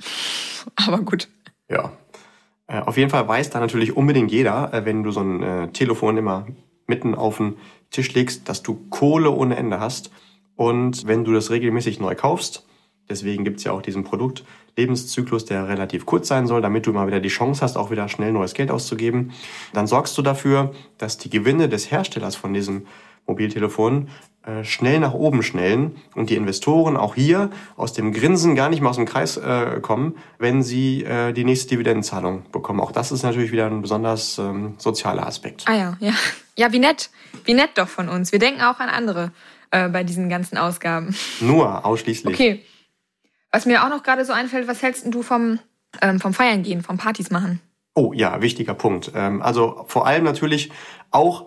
Aber 0.75 0.99
gut. 0.99 1.27
Ja. 1.69 1.91
Äh, 2.67 2.79
auf 2.79 2.97
jeden 2.97 3.09
Fall 3.09 3.27
weiß 3.27 3.49
da 3.51 3.59
natürlich 3.59 3.95
unbedingt 3.95 4.31
jeder, 4.31 4.73
äh, 4.73 4.85
wenn 4.85 5.03
du 5.03 5.11
so 5.11 5.21
ein 5.21 5.43
äh, 5.43 5.67
Telefon 5.69 6.17
immer 6.17 6.47
mitten 6.87 7.15
auf 7.15 7.37
den 7.37 7.57
Tisch 7.91 8.13
legst, 8.13 8.49
dass 8.49 8.63
du 8.63 8.87
Kohle 8.89 9.31
ohne 9.31 9.55
Ende 9.55 9.79
hast. 9.79 10.11
Und 10.55 11.05
wenn 11.05 11.23
du 11.23 11.33
das 11.33 11.51
regelmäßig 11.51 11.99
neu 11.99 12.15
kaufst, 12.15 12.65
deswegen 13.09 13.43
gibt's 13.43 13.63
ja 13.63 13.71
auch 13.71 13.81
diesen 13.81 14.03
Produktlebenszyklus, 14.03 15.45
der 15.45 15.67
relativ 15.67 16.05
kurz 16.05 16.27
sein 16.27 16.47
soll, 16.47 16.61
damit 16.61 16.85
du 16.85 16.93
mal 16.93 17.07
wieder 17.07 17.19
die 17.19 17.29
Chance 17.29 17.61
hast, 17.61 17.77
auch 17.77 17.91
wieder 17.91 18.09
schnell 18.09 18.31
neues 18.31 18.53
Geld 18.53 18.71
auszugeben, 18.71 19.31
dann 19.73 19.87
sorgst 19.87 20.17
du 20.17 20.21
dafür, 20.21 20.71
dass 20.97 21.17
die 21.17 21.29
Gewinne 21.29 21.69
des 21.69 21.91
Herstellers 21.91 22.35
von 22.35 22.53
diesem 22.53 22.85
Mobiltelefon 23.27 24.09
äh, 24.45 24.63
schnell 24.63 24.99
nach 24.99 25.13
oben 25.13 25.41
schnellen 25.41 25.95
und 26.13 26.29
die 26.29 26.35
Investoren 26.35 26.97
auch 26.97 27.15
hier 27.15 27.49
aus 27.75 27.93
dem 27.93 28.13
Grinsen 28.13 28.55
gar 28.55 28.69
nicht 28.69 28.81
mal 28.81 28.89
aus 28.89 28.97
dem 28.97 29.05
Kreis 29.05 29.37
äh, 29.37 29.79
kommen, 29.81 30.15
wenn 30.37 30.61
sie 30.61 31.03
äh, 31.03 31.33
die 31.33 31.43
nächste 31.43 31.69
Dividendenzahlung 31.69 32.43
bekommen. 32.51 32.79
Auch 32.79 32.91
das 32.91 33.11
ist 33.11 33.23
natürlich 33.23 33.51
wieder 33.51 33.65
ein 33.65 33.81
besonders 33.81 34.37
ähm, 34.37 34.75
sozialer 34.77 35.25
Aspekt. 35.25 35.63
Ah 35.65 35.75
ja, 35.75 35.97
ja. 35.99 36.13
Ja, 36.57 36.71
wie 36.71 36.79
nett. 36.79 37.09
Wie 37.43 37.53
nett 37.53 37.71
doch 37.75 37.87
von 37.87 38.07
uns. 38.07 38.31
Wir 38.31 38.39
denken 38.39 38.61
auch 38.61 38.79
an 38.79 38.89
andere 38.89 39.31
äh, 39.71 39.89
bei 39.89 40.03
diesen 40.03 40.29
ganzen 40.29 40.57
Ausgaben. 40.57 41.15
Nur, 41.41 41.83
ausschließlich. 41.83 42.33
Okay. 42.33 42.61
Was 43.55 43.65
mir 43.65 43.85
auch 43.85 43.89
noch 43.89 44.03
gerade 44.03 44.25
so 44.25 44.33
einfällt, 44.33 44.67
was 44.67 44.83
hältst 44.83 45.05
du 45.13 45.21
vom, 45.21 45.59
ähm, 46.01 46.19
vom 46.19 46.33
Feiern 46.33 46.61
gehen, 46.61 46.81
vom 46.81 46.97
Partys 46.97 47.31
machen? 47.31 47.61
Oh 47.93 48.11
ja, 48.13 48.41
wichtiger 48.41 48.73
Punkt. 48.73 49.13
Ähm, 49.15 49.41
also 49.41 49.85
vor 49.87 50.05
allem 50.05 50.25
natürlich 50.25 50.73
auch 51.09 51.45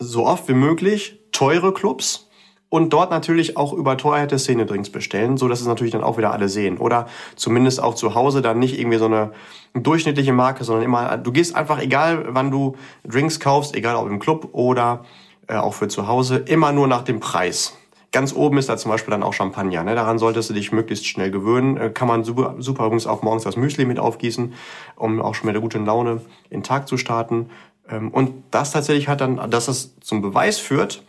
so 0.00 0.26
oft 0.26 0.48
wie 0.48 0.54
möglich 0.54 1.20
teure 1.30 1.72
Clubs 1.72 2.28
und 2.70 2.92
dort 2.92 3.12
natürlich 3.12 3.56
auch 3.56 3.72
überteuerte 3.72 4.36
Szenedrinks 4.36 4.90
bestellen, 4.90 5.36
so 5.36 5.46
dass 5.46 5.60
es 5.60 5.68
natürlich 5.68 5.92
dann 5.92 6.02
auch 6.02 6.18
wieder 6.18 6.32
alle 6.32 6.48
sehen. 6.48 6.76
Oder 6.76 7.06
zumindest 7.36 7.80
auch 7.80 7.94
zu 7.94 8.16
Hause 8.16 8.42
dann 8.42 8.58
nicht 8.58 8.76
irgendwie 8.76 8.98
so 8.98 9.06
eine 9.06 9.30
durchschnittliche 9.74 10.32
Marke, 10.32 10.64
sondern 10.64 10.84
immer, 10.84 11.18
du 11.18 11.30
gehst 11.30 11.54
einfach, 11.54 11.80
egal 11.80 12.34
wann 12.34 12.50
du 12.50 12.74
Drinks 13.04 13.38
kaufst, 13.38 13.76
egal 13.76 13.94
ob 13.94 14.08
im 14.08 14.18
Club 14.18 14.48
oder 14.54 15.04
äh, 15.46 15.54
auch 15.54 15.74
für 15.74 15.86
zu 15.86 16.08
Hause, 16.08 16.38
immer 16.38 16.72
nur 16.72 16.88
nach 16.88 17.02
dem 17.02 17.20
Preis. 17.20 17.74
Ganz 18.14 18.32
oben 18.32 18.58
ist 18.58 18.68
da 18.68 18.76
zum 18.76 18.92
Beispiel 18.92 19.10
dann 19.10 19.24
auch 19.24 19.32
Champagner. 19.32 19.82
Ne? 19.82 19.96
Daran 19.96 20.20
solltest 20.20 20.48
du 20.48 20.54
dich 20.54 20.70
möglichst 20.70 21.04
schnell 21.04 21.32
gewöhnen. 21.32 21.76
Äh, 21.76 21.90
kann 21.90 22.06
man 22.06 22.22
super, 22.22 22.54
super 22.58 22.84
übrigens 22.84 23.08
auch 23.08 23.22
morgens 23.22 23.42
das 23.42 23.56
Müsli 23.56 23.86
mit 23.86 23.98
aufgießen, 23.98 24.54
um 24.94 25.20
auch 25.20 25.34
schon 25.34 25.46
mit 25.46 25.56
der 25.56 25.60
guten 25.60 25.84
Laune 25.84 26.20
in 26.48 26.60
den 26.60 26.62
Tag 26.62 26.86
zu 26.86 26.96
starten. 26.96 27.50
Ähm, 27.88 28.12
und 28.12 28.44
das 28.52 28.70
tatsächlich 28.70 29.08
hat 29.08 29.20
dann, 29.20 29.50
dass 29.50 29.66
es 29.66 29.98
zum 29.98 30.22
Beweis 30.22 30.60
führt, 30.60 31.02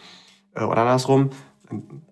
äh, 0.55 0.63
oder 0.63 0.81
andersrum, 0.81 1.29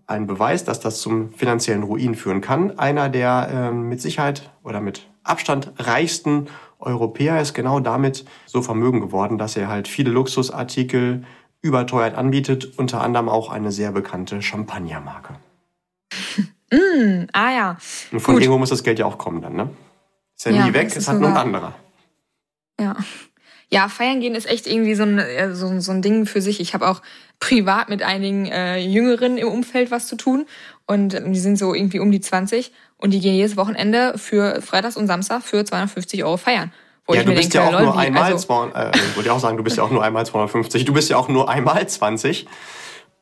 ein 0.05 0.27
Beweis, 0.27 0.63
dass 0.63 0.79
das 0.79 1.01
zum 1.01 1.33
finanziellen 1.33 1.81
Ruin 1.81 2.13
führen 2.13 2.41
kann. 2.41 2.77
Einer 2.77 3.09
der 3.09 3.49
äh, 3.51 3.71
mit 3.71 3.99
Sicherheit 3.99 4.51
oder 4.61 4.79
mit 4.79 5.09
Abstand 5.23 5.71
reichsten 5.79 6.49
Europäer 6.77 7.41
ist 7.41 7.55
genau 7.55 7.79
damit 7.79 8.25
so 8.45 8.61
vermögen 8.61 9.01
geworden, 9.01 9.39
dass 9.39 9.57
er 9.57 9.69
halt 9.69 9.87
viele 9.87 10.11
Luxusartikel 10.11 11.23
überteuert 11.63 12.15
anbietet, 12.15 12.77
unter 12.77 13.01
anderem 13.01 13.29
auch 13.29 13.49
eine 13.49 13.71
sehr 13.71 13.91
bekannte 13.91 14.41
Champagnermarke. 14.41 15.35
Mm, 16.73 17.27
ah 17.33 17.51
ja. 17.51 17.77
Und 18.11 18.19
von 18.19 18.33
Gut. 18.33 18.41
irgendwo 18.41 18.57
muss 18.57 18.71
das 18.71 18.81
Geld 18.81 18.97
ja 18.97 19.05
auch 19.05 19.19
kommen 19.19 19.43
dann, 19.43 19.55
ne? 19.55 19.69
Ist 20.35 20.47
ja, 20.47 20.53
ja 20.53 20.65
nie 20.65 20.73
weg, 20.73 20.91
es 20.95 21.07
hat 21.07 21.19
nur 21.19 21.29
ein 21.29 21.37
anderer. 21.37 21.75
Ja. 22.79 22.95
Ja, 23.69 23.89
feiern 23.89 24.21
gehen 24.21 24.33
ist 24.33 24.49
echt 24.49 24.65
irgendwie 24.65 24.95
so 24.95 25.03
ein, 25.03 25.19
äh, 25.19 25.53
so, 25.53 25.79
so 25.79 25.91
ein 25.91 26.01
Ding 26.01 26.25
für 26.25 26.41
sich. 26.41 26.59
Ich 26.59 26.73
habe 26.73 26.87
auch 26.87 27.03
privat 27.39 27.89
mit 27.89 28.01
einigen 28.01 28.47
äh, 28.47 28.79
Jüngeren 28.79 29.37
im 29.37 29.49
Umfeld 29.49 29.91
was 29.91 30.07
zu 30.07 30.15
tun 30.15 30.47
und 30.87 31.15
die 31.27 31.39
sind 31.39 31.57
so 31.57 31.75
irgendwie 31.75 31.99
um 31.99 32.11
die 32.11 32.21
20 32.21 32.71
und 32.97 33.11
die 33.11 33.19
gehen 33.19 33.35
jedes 33.35 33.55
Wochenende 33.55 34.17
für 34.17 34.59
Freitags 34.61 34.97
und 34.97 35.05
Samstag 35.05 35.43
für 35.43 35.63
250 35.63 36.23
Euro 36.23 36.37
feiern. 36.37 36.73
Wo 37.05 37.13
ja, 37.13 37.23
du 37.23 37.33
bist 37.33 37.53
denke, 37.53 37.69
ja 37.69 37.77
auch 37.77 37.81
nur 37.81 37.97
einmal, 37.97 38.31
also, 38.33 38.45
zwei, 38.45 38.67
äh, 38.69 38.91
wollte 39.15 39.21
ich 39.23 39.29
auch 39.29 39.39
sagen, 39.39 39.57
du 39.57 39.63
bist 39.63 39.75
ja 39.75 39.83
auch 39.83 39.89
nur 39.89 40.03
einmal 40.03 40.25
250. 40.25 40.85
Du 40.85 40.93
bist 40.93 41.09
ja 41.09 41.17
auch 41.17 41.27
nur 41.27 41.49
einmal 41.49 41.87
20. 41.87 42.47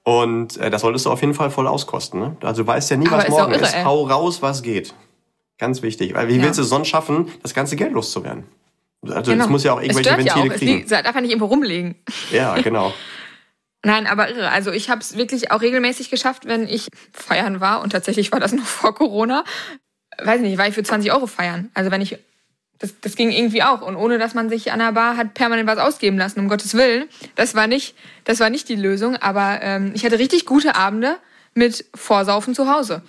Und 0.03 0.57
äh, 0.57 0.69
das 0.69 0.81
solltest 0.81 1.05
du 1.05 1.11
auf 1.11 1.21
jeden 1.21 1.33
Fall 1.33 1.49
voll 1.49 1.67
auskosten. 1.67 2.19
Ne? 2.19 2.37
Also 2.41 2.63
du 2.63 2.67
weißt 2.67 2.89
ja 2.91 2.97
nie, 2.97 3.09
was 3.09 3.27
morgen 3.29 3.53
ist. 3.53 3.73
Irre, 3.73 3.85
Hau 3.85 4.03
raus, 4.07 4.41
was 4.41 4.61
geht. 4.61 4.93
Ganz 5.57 5.81
wichtig. 5.81 6.13
Weil 6.13 6.27
wie 6.27 6.37
ja. 6.37 6.43
willst 6.43 6.57
du 6.57 6.63
es 6.63 6.69
sonst 6.69 6.87
schaffen, 6.87 7.31
das 7.43 7.53
ganze 7.53 7.75
Geld 7.75 7.93
loszuwerden? 7.93 8.45
Also 9.07 9.31
genau. 9.31 9.45
es 9.45 9.49
muss 9.49 9.63
ja 9.63 9.73
auch 9.73 9.81
irgendwelche 9.81 10.11
Ventile 10.11 10.45
ja 10.45 10.51
auch. 10.51 10.57
kriegen. 10.57 10.83
Es 10.83 10.89
darf 10.89 11.05
einfach 11.05 11.21
nicht 11.21 11.31
irgendwo 11.31 11.47
rumlegen. 11.47 11.95
Ja, 12.31 12.55
genau. 12.61 12.93
Nein, 13.83 14.05
aber 14.05 14.29
irre. 14.29 14.49
Also 14.49 14.71
ich 14.71 14.91
habe 14.91 15.01
es 15.01 15.17
wirklich 15.17 15.51
auch 15.51 15.61
regelmäßig 15.61 16.11
geschafft, 16.11 16.45
wenn 16.45 16.67
ich 16.67 16.87
feiern 17.13 17.61
war. 17.61 17.81
Und 17.81 17.91
tatsächlich 17.91 18.31
war 18.31 18.39
das 18.39 18.53
noch 18.53 18.65
vor 18.65 18.93
Corona. 18.93 19.43
Weiß 20.19 20.41
nicht, 20.41 20.57
war 20.57 20.67
ich 20.67 20.75
für 20.75 20.83
20 20.83 21.11
Euro 21.11 21.25
feiern. 21.25 21.71
Also 21.73 21.89
wenn 21.89 22.01
ich 22.01 22.19
das, 22.81 22.99
das 22.99 23.15
ging 23.15 23.31
irgendwie 23.31 23.63
auch. 23.63 23.81
Und 23.81 23.95
ohne 23.95 24.17
dass 24.17 24.33
man 24.33 24.49
sich 24.49 24.71
an 24.71 24.79
der 24.79 24.91
Bar 24.91 25.15
hat 25.15 25.33
permanent 25.35 25.69
was 25.69 25.77
ausgeben 25.77 26.17
lassen, 26.17 26.39
um 26.39 26.49
Gottes 26.49 26.73
Willen. 26.73 27.07
Das 27.35 27.55
war 27.55 27.67
nicht, 27.67 27.95
das 28.25 28.39
war 28.39 28.49
nicht 28.49 28.67
die 28.69 28.75
Lösung. 28.75 29.15
Aber 29.17 29.59
ähm, 29.61 29.91
ich 29.93 30.03
hatte 30.03 30.19
richtig 30.19 30.45
gute 30.45 30.75
Abende 30.75 31.17
mit 31.53 31.85
Vorsaufen 31.93 32.55
zu 32.55 32.69
Hause. 32.69 33.03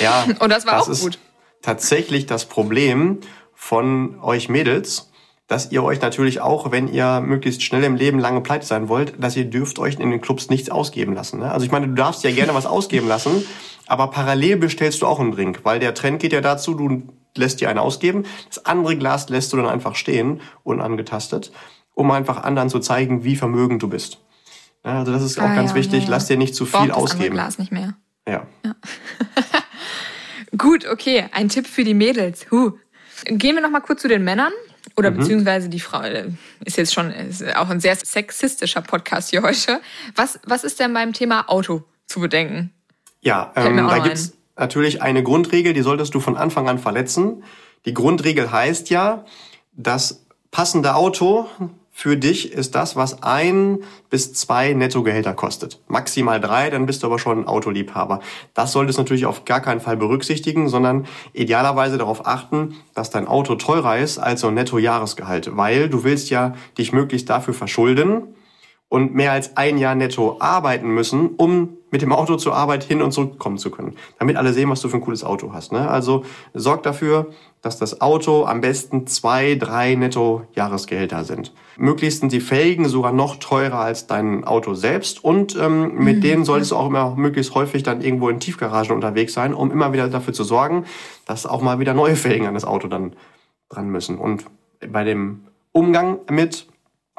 Ja. 0.00 0.24
Und 0.40 0.50
das 0.50 0.66
war 0.66 0.78
das 0.78 0.86
auch 0.86 0.88
ist 0.88 1.02
gut. 1.02 1.18
Tatsächlich 1.62 2.26
das 2.26 2.46
Problem 2.46 3.18
von 3.54 4.18
euch 4.20 4.48
Mädels, 4.48 5.10
dass 5.46 5.70
ihr 5.70 5.84
euch 5.84 6.00
natürlich 6.00 6.40
auch, 6.40 6.70
wenn 6.70 6.88
ihr 6.88 7.20
möglichst 7.20 7.62
schnell 7.62 7.84
im 7.84 7.96
Leben 7.96 8.18
lange 8.18 8.40
pleite 8.40 8.64
sein 8.64 8.88
wollt, 8.88 9.22
dass 9.22 9.36
ihr 9.36 9.44
dürft 9.44 9.78
euch 9.78 9.98
in 9.98 10.10
den 10.10 10.22
Clubs 10.22 10.48
nichts 10.48 10.70
ausgeben 10.70 11.12
lassen. 11.12 11.40
Ne? 11.40 11.52
Also 11.52 11.66
ich 11.66 11.72
meine, 11.72 11.88
du 11.88 11.94
darfst 11.94 12.24
ja 12.24 12.30
gerne 12.30 12.54
was 12.54 12.64
ausgeben 12.64 13.08
lassen, 13.08 13.44
aber 13.86 14.06
parallel 14.06 14.56
bestellst 14.56 15.02
du 15.02 15.06
auch 15.06 15.20
einen 15.20 15.32
Drink, 15.32 15.60
weil 15.64 15.78
der 15.78 15.92
Trend 15.92 16.22
geht 16.22 16.32
ja 16.32 16.40
dazu, 16.40 16.72
du 16.72 17.02
lässt 17.36 17.60
dir 17.60 17.68
einen 17.68 17.78
ausgeben, 17.78 18.24
das 18.48 18.64
andere 18.66 18.96
Glas 18.96 19.28
lässt 19.28 19.52
du 19.52 19.56
dann 19.56 19.66
einfach 19.66 19.94
stehen, 19.94 20.40
unangetastet, 20.62 21.52
um 21.94 22.10
einfach 22.10 22.42
anderen 22.42 22.68
zu 22.68 22.80
zeigen, 22.80 23.24
wie 23.24 23.36
vermögend 23.36 23.82
du 23.82 23.88
bist. 23.88 24.18
Ja, 24.84 25.00
also 25.00 25.12
das 25.12 25.22
ist 25.22 25.38
auch 25.38 25.44
ah, 25.44 25.54
ganz 25.54 25.70
ja, 25.70 25.76
wichtig, 25.76 26.04
ja, 26.04 26.10
lass 26.10 26.26
dir 26.26 26.36
nicht 26.36 26.54
zu 26.54 26.64
viel 26.66 26.88
Braucht 26.88 26.92
ausgeben. 26.92 27.36
Das 27.36 27.44
Glas 27.44 27.58
nicht 27.58 27.72
mehr. 27.72 27.94
Ja. 28.26 28.46
Gut, 30.58 30.86
okay, 30.86 31.26
ein 31.32 31.48
Tipp 31.48 31.66
für 31.66 31.84
die 31.84 31.94
Mädels. 31.94 32.46
Huh. 32.50 32.72
Gehen 33.24 33.54
wir 33.54 33.62
noch 33.62 33.70
mal 33.70 33.80
kurz 33.80 34.02
zu 34.02 34.08
den 34.08 34.24
Männern. 34.24 34.52
Oder 34.96 35.10
mhm. 35.10 35.18
beziehungsweise 35.18 35.68
die 35.68 35.80
Frau 35.80 36.02
äh, 36.02 36.30
ist 36.64 36.76
jetzt 36.76 36.92
schon 36.92 37.10
ist 37.10 37.44
auch 37.56 37.68
ein 37.68 37.80
sehr 37.80 37.96
sexistischer 37.96 38.82
Podcast 38.82 39.30
hier 39.30 39.42
heute. 39.42 39.80
Was, 40.16 40.40
was 40.44 40.64
ist 40.64 40.80
denn 40.80 40.92
beim 40.92 41.12
Thema 41.12 41.48
Auto 41.48 41.84
zu 42.06 42.20
bedenken? 42.20 42.72
Ja, 43.20 43.52
ähm, 43.56 43.76
da 43.76 43.98
gibt's 43.98 44.32
natürlich 44.60 45.02
eine 45.02 45.22
Grundregel, 45.22 45.72
die 45.72 45.82
solltest 45.82 46.14
du 46.14 46.20
von 46.20 46.36
Anfang 46.36 46.68
an 46.68 46.78
verletzen. 46.78 47.42
Die 47.86 47.94
Grundregel 47.94 48.52
heißt 48.52 48.90
ja, 48.90 49.24
das 49.72 50.26
passende 50.50 50.94
Auto 50.94 51.46
für 51.92 52.16
dich 52.16 52.52
ist 52.52 52.74
das, 52.74 52.96
was 52.96 53.22
ein 53.22 53.80
bis 54.08 54.32
zwei 54.32 54.72
Nettogehälter 54.72 55.34
kostet. 55.34 55.80
Maximal 55.86 56.40
drei, 56.40 56.70
dann 56.70 56.86
bist 56.86 57.02
du 57.02 57.06
aber 57.06 57.18
schon 57.18 57.40
ein 57.40 57.46
Autoliebhaber. 57.46 58.20
Das 58.54 58.72
solltest 58.72 58.96
du 58.96 59.02
natürlich 59.02 59.26
auf 59.26 59.44
gar 59.44 59.60
keinen 59.60 59.80
Fall 59.80 59.98
berücksichtigen, 59.98 60.68
sondern 60.68 61.06
idealerweise 61.34 61.98
darauf 61.98 62.26
achten, 62.26 62.76
dass 62.94 63.10
dein 63.10 63.26
Auto 63.26 63.56
teurer 63.56 63.98
ist 63.98 64.18
als 64.18 64.40
so 64.40 64.48
ein 64.48 64.54
Netto-Jahresgehalt, 64.54 65.56
weil 65.56 65.90
du 65.90 66.02
willst 66.02 66.30
ja 66.30 66.54
dich 66.78 66.92
möglichst 66.92 67.28
dafür 67.28 67.52
verschulden 67.52 68.34
und 68.88 69.14
mehr 69.14 69.32
als 69.32 69.58
ein 69.58 69.76
Jahr 69.76 69.94
netto 69.94 70.36
arbeiten 70.40 70.88
müssen, 70.88 71.30
um 71.36 71.76
mit 71.90 72.02
dem 72.02 72.12
Auto 72.12 72.36
zur 72.36 72.54
Arbeit 72.54 72.84
hin 72.84 73.02
und 73.02 73.12
zurück 73.12 73.38
kommen 73.38 73.58
zu 73.58 73.70
können. 73.70 73.96
Damit 74.18 74.36
alle 74.36 74.52
sehen, 74.52 74.70
was 74.70 74.80
du 74.80 74.88
für 74.88 74.98
ein 74.98 75.02
cooles 75.02 75.24
Auto 75.24 75.52
hast. 75.52 75.72
Ne? 75.72 75.88
Also 75.88 76.24
sorg 76.54 76.82
dafür, 76.82 77.28
dass 77.62 77.78
das 77.78 78.00
Auto 78.00 78.44
am 78.44 78.60
besten 78.60 79.06
zwei, 79.06 79.54
drei 79.54 79.94
netto 79.94 80.42
Jahresgehälter 80.54 81.24
sind. 81.24 81.52
Möglichst 81.76 82.20
sind 82.20 82.32
die 82.32 82.40
Felgen 82.40 82.88
sogar 82.88 83.12
noch 83.12 83.36
teurer 83.36 83.80
als 83.80 84.06
dein 84.06 84.44
Auto 84.44 84.74
selbst 84.74 85.22
und 85.22 85.56
ähm, 85.56 85.94
mit 85.96 86.18
mhm. 86.18 86.20
denen 86.20 86.44
solltest 86.44 86.70
du 86.70 86.76
auch 86.76 86.86
immer 86.86 87.14
möglichst 87.16 87.54
häufig 87.54 87.82
dann 87.82 88.00
irgendwo 88.00 88.28
in 88.28 88.40
Tiefgaragen 88.40 88.94
unterwegs 88.94 89.34
sein, 89.34 89.52
um 89.52 89.70
immer 89.70 89.92
wieder 89.92 90.08
dafür 90.08 90.32
zu 90.32 90.44
sorgen, 90.44 90.84
dass 91.26 91.46
auch 91.46 91.60
mal 91.60 91.78
wieder 91.80 91.94
neue 91.94 92.16
Felgen 92.16 92.46
an 92.46 92.54
das 92.54 92.64
Auto 92.64 92.88
dann 92.88 93.14
dran 93.68 93.88
müssen. 93.88 94.18
Und 94.18 94.44
bei 94.88 95.04
dem 95.04 95.44
Umgang 95.72 96.18
mit 96.30 96.66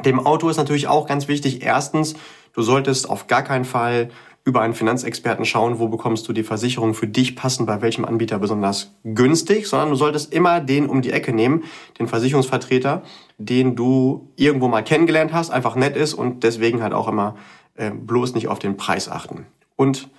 dem 0.06 0.20
Auto 0.20 0.50
ist 0.50 0.58
natürlich 0.58 0.88
auch 0.88 1.08
ganz 1.08 1.28
wichtig. 1.28 1.63
Erstens, 1.63 2.16
du 2.54 2.62
solltest 2.62 3.10
auf 3.10 3.28
gar 3.28 3.44
keinen 3.44 3.66
Fall 3.66 4.10
über 4.44 4.62
einen 4.62 4.74
Finanzexperten 4.74 5.46
schauen, 5.46 5.80
wo 5.80 5.88
bekommst 5.88 6.28
du 6.28 6.34
die 6.34 6.44
Versicherung 6.44 6.94
für 6.94 7.08
dich 7.08 7.36
passend, 7.36 7.68
bei 7.68 7.82
welchem 7.82 8.06
Anbieter 8.06 8.40
besonders 8.40 8.96
günstig, 9.04 9.68
sondern 9.68 9.90
du 9.90 9.96
solltest 9.96 10.34
immer 10.34 10.60
den 10.60 10.88
um 10.88 11.02
die 11.02 11.12
Ecke 11.12 11.32
nehmen, 11.32 11.64
den 12.00 12.08
Versicherungsvertreter, 12.08 13.04
den 13.38 13.76
du 13.76 14.32
irgendwo 14.36 14.68
mal 14.68 14.84
kennengelernt 14.84 15.32
hast, 15.32 15.52
einfach 15.52 15.76
nett 15.76 15.96
ist 15.96 16.16
und 16.16 16.44
deswegen 16.44 16.82
halt 16.82 16.94
auch 16.94 17.08
immer 17.08 17.36
äh, 17.76 17.92
bloß 17.92 18.34
nicht 18.34 18.48
auf 18.48 18.58
den 18.58 18.78
Preis 18.78 19.10
achten. 19.10 19.46
Und 19.76 20.10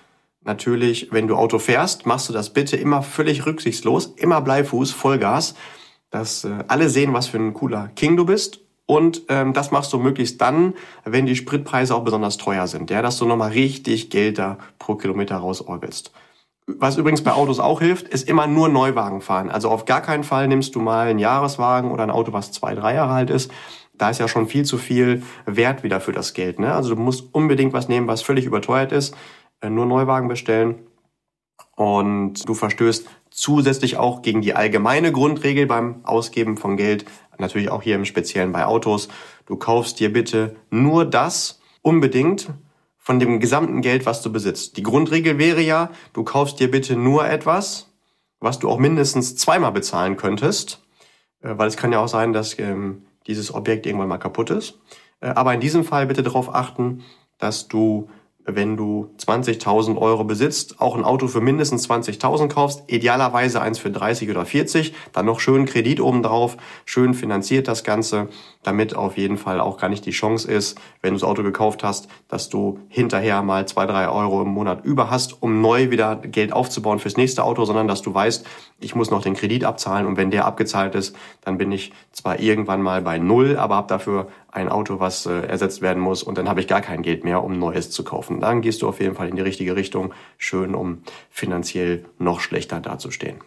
natürlich, 0.41 1.11
wenn 1.11 1.27
du 1.27 1.35
Auto 1.35 1.59
fährst, 1.59 2.05
machst 2.05 2.29
du 2.29 2.33
das 2.33 2.53
bitte 2.53 2.77
immer 2.77 3.01
völlig 3.01 3.45
rücksichtslos, 3.45 4.13
immer 4.15 4.39
Bleifuß, 4.39 4.91
Vollgas, 4.91 5.55
dass 6.11 6.45
äh, 6.45 6.63
alle 6.69 6.87
sehen, 6.87 7.13
was 7.13 7.27
für 7.27 7.37
ein 7.37 7.53
cooler 7.53 7.89
King 7.95 8.15
du 8.15 8.25
bist 8.25 8.62
und 8.85 9.23
ähm, 9.29 9.53
das 9.53 9.71
machst 9.71 9.93
du 9.93 9.97
möglichst 9.97 10.41
dann, 10.41 10.73
wenn 11.05 11.25
die 11.25 11.35
Spritpreise 11.35 11.95
auch 11.95 12.03
besonders 12.03 12.37
teuer 12.37 12.67
sind, 12.67 12.89
ja, 12.89 13.01
dass 13.01 13.17
du 13.17 13.25
nochmal 13.25 13.51
richtig 13.51 14.09
Geld 14.09 14.37
da 14.37 14.57
pro 14.77 14.95
Kilometer 14.95 15.37
rausorgelst. 15.37 16.11
Was 16.65 16.97
übrigens 16.97 17.23
bei 17.23 17.33
Autos 17.33 17.59
auch 17.59 17.81
hilft, 17.81 18.07
ist 18.07 18.27
immer 18.27 18.47
nur 18.47 18.69
Neuwagen 18.69 19.21
fahren. 19.21 19.49
Also 19.49 19.69
auf 19.69 19.85
gar 19.85 20.01
keinen 20.01 20.23
Fall 20.23 20.47
nimmst 20.47 20.75
du 20.75 20.79
mal 20.79 21.07
einen 21.07 21.19
Jahreswagen 21.19 21.91
oder 21.91 22.03
ein 22.03 22.11
Auto, 22.11 22.31
was 22.31 22.51
zwei, 22.51 22.73
drei 22.73 22.95
Jahre 22.95 23.13
alt 23.13 23.29
ist. 23.29 23.51
Da 23.95 24.09
ist 24.09 24.19
ja 24.19 24.27
schon 24.27 24.47
viel 24.47 24.63
zu 24.63 24.77
viel 24.77 25.23
Wert 25.45 25.83
wieder 25.83 25.99
für 25.99 26.13
das 26.13 26.33
Geld. 26.33 26.59
Ne? 26.59 26.73
Also 26.73 26.95
du 26.95 27.01
musst 27.01 27.33
unbedingt 27.33 27.73
was 27.73 27.89
nehmen, 27.89 28.07
was 28.07 28.21
völlig 28.21 28.45
überteuert 28.45 28.91
ist. 28.91 29.13
Äh, 29.61 29.69
nur 29.69 29.85
Neuwagen 29.85 30.29
bestellen. 30.29 30.87
Und 31.75 32.47
du 32.47 32.53
verstößt 32.53 33.07
zusätzlich 33.29 33.97
auch 33.97 34.21
gegen 34.21 34.41
die 34.41 34.53
allgemeine 34.53 35.11
Grundregel 35.11 35.65
beim 35.65 36.01
Ausgeben 36.03 36.57
von 36.57 36.77
Geld, 36.77 37.05
natürlich 37.43 37.69
auch 37.69 37.83
hier 37.83 37.95
im 37.95 38.05
Speziellen 38.05 38.51
bei 38.51 38.65
Autos. 38.65 39.09
Du 39.45 39.55
kaufst 39.55 39.99
dir 39.99 40.11
bitte 40.11 40.55
nur 40.69 41.05
das 41.05 41.61
unbedingt 41.81 42.49
von 42.97 43.19
dem 43.19 43.39
gesamten 43.39 43.81
Geld, 43.81 44.05
was 44.05 44.21
du 44.21 44.31
besitzt. 44.31 44.77
Die 44.77 44.83
Grundregel 44.83 45.37
wäre 45.37 45.61
ja, 45.61 45.91
du 46.13 46.23
kaufst 46.23 46.59
dir 46.59 46.71
bitte 46.71 46.95
nur 46.95 47.27
etwas, 47.27 47.91
was 48.39 48.59
du 48.59 48.69
auch 48.69 48.79
mindestens 48.79 49.35
zweimal 49.35 49.71
bezahlen 49.71 50.17
könntest, 50.17 50.81
äh, 51.41 51.53
weil 51.57 51.67
es 51.67 51.77
kann 51.77 51.91
ja 51.91 51.99
auch 51.99 52.07
sein, 52.07 52.33
dass 52.33 52.57
ähm, 52.59 53.05
dieses 53.27 53.53
Objekt 53.53 53.85
irgendwann 53.85 54.07
mal 54.07 54.17
kaputt 54.17 54.49
ist. 54.49 54.79
Äh, 55.19 55.27
aber 55.27 55.53
in 55.53 55.59
diesem 55.59 55.83
Fall 55.83 56.07
bitte 56.07 56.23
darauf 56.23 56.53
achten, 56.53 57.03
dass 57.37 57.67
du 57.67 58.09
wenn 58.45 58.75
du 58.75 59.09
20.000 59.19 59.97
Euro 59.97 60.23
besitzt, 60.23 60.81
auch 60.81 60.95
ein 60.95 61.03
Auto 61.03 61.27
für 61.27 61.41
mindestens 61.41 61.89
20.000 61.89 62.49
kaufst, 62.49 62.83
idealerweise 62.87 63.61
eins 63.61 63.79
für 63.79 63.89
30 63.89 64.29
oder 64.29 64.45
40, 64.45 64.93
dann 65.13 65.25
noch 65.25 65.39
schön 65.39 65.65
Kredit 65.65 66.01
obendrauf, 66.01 66.57
schön 66.85 67.13
finanziert 67.13 67.67
das 67.67 67.83
Ganze, 67.83 68.27
damit 68.61 68.95
auf 68.95 69.17
jeden 69.17 69.37
Fall 69.37 69.59
auch 69.59 69.77
gar 69.77 69.89
nicht 69.89 70.05
die 70.05 70.11
Chance 70.11 70.51
ist, 70.51 70.77
wenn 71.01 71.13
du 71.13 71.19
das 71.19 71.27
Auto 71.27 71.43
gekauft 71.43 71.83
hast, 71.83 72.07
dass 72.27 72.49
du 72.49 72.79
hinterher 72.89 73.41
mal 73.43 73.67
zwei, 73.67 73.85
drei 73.85 74.09
Euro 74.09 74.41
im 74.41 74.49
Monat 74.49 74.83
über 74.83 75.09
hast, 75.09 75.41
um 75.41 75.61
neu 75.61 75.91
wieder 75.91 76.15
Geld 76.15 76.51
aufzubauen 76.51 76.99
fürs 76.99 77.17
nächste 77.17 77.43
Auto, 77.43 77.63
sondern 77.65 77.87
dass 77.87 78.01
du 78.01 78.13
weißt, 78.13 78.45
ich 78.79 78.95
muss 78.95 79.11
noch 79.11 79.21
den 79.21 79.35
Kredit 79.35 79.63
abzahlen 79.63 80.05
und 80.05 80.17
wenn 80.17 80.31
der 80.31 80.45
abgezahlt 80.45 80.95
ist, 80.95 81.15
dann 81.41 81.57
bin 81.57 81.71
ich 81.71 81.93
zwar 82.11 82.39
irgendwann 82.39 82.81
mal 82.81 83.01
bei 83.01 83.19
Null, 83.19 83.57
aber 83.57 83.75
habe 83.75 83.87
dafür 83.87 84.27
ein 84.53 84.69
Auto, 84.69 84.99
was 84.99 85.25
äh, 85.25 85.47
ersetzt 85.47 85.81
werden 85.81 86.01
muss 86.01 86.21
und 86.23 86.37
dann 86.37 86.47
habe 86.47 86.59
ich 86.59 86.67
gar 86.67 86.81
kein 86.81 87.01
Geld 87.01 87.23
mehr, 87.23 87.43
um 87.43 87.57
Neues 87.57 87.89
zu 87.89 88.03
kaufen. 88.03 88.39
Dann 88.39 88.61
gehst 88.61 88.81
du 88.81 88.87
auf 88.87 88.99
jeden 88.99 89.15
Fall 89.15 89.27
in 89.27 89.35
die 89.35 89.41
richtige 89.41 89.75
Richtung, 89.75 90.13
schön, 90.37 90.75
um 90.75 91.01
finanziell 91.29 92.05
noch 92.19 92.39
schlechter 92.39 92.79
dazustehen. 92.79 93.37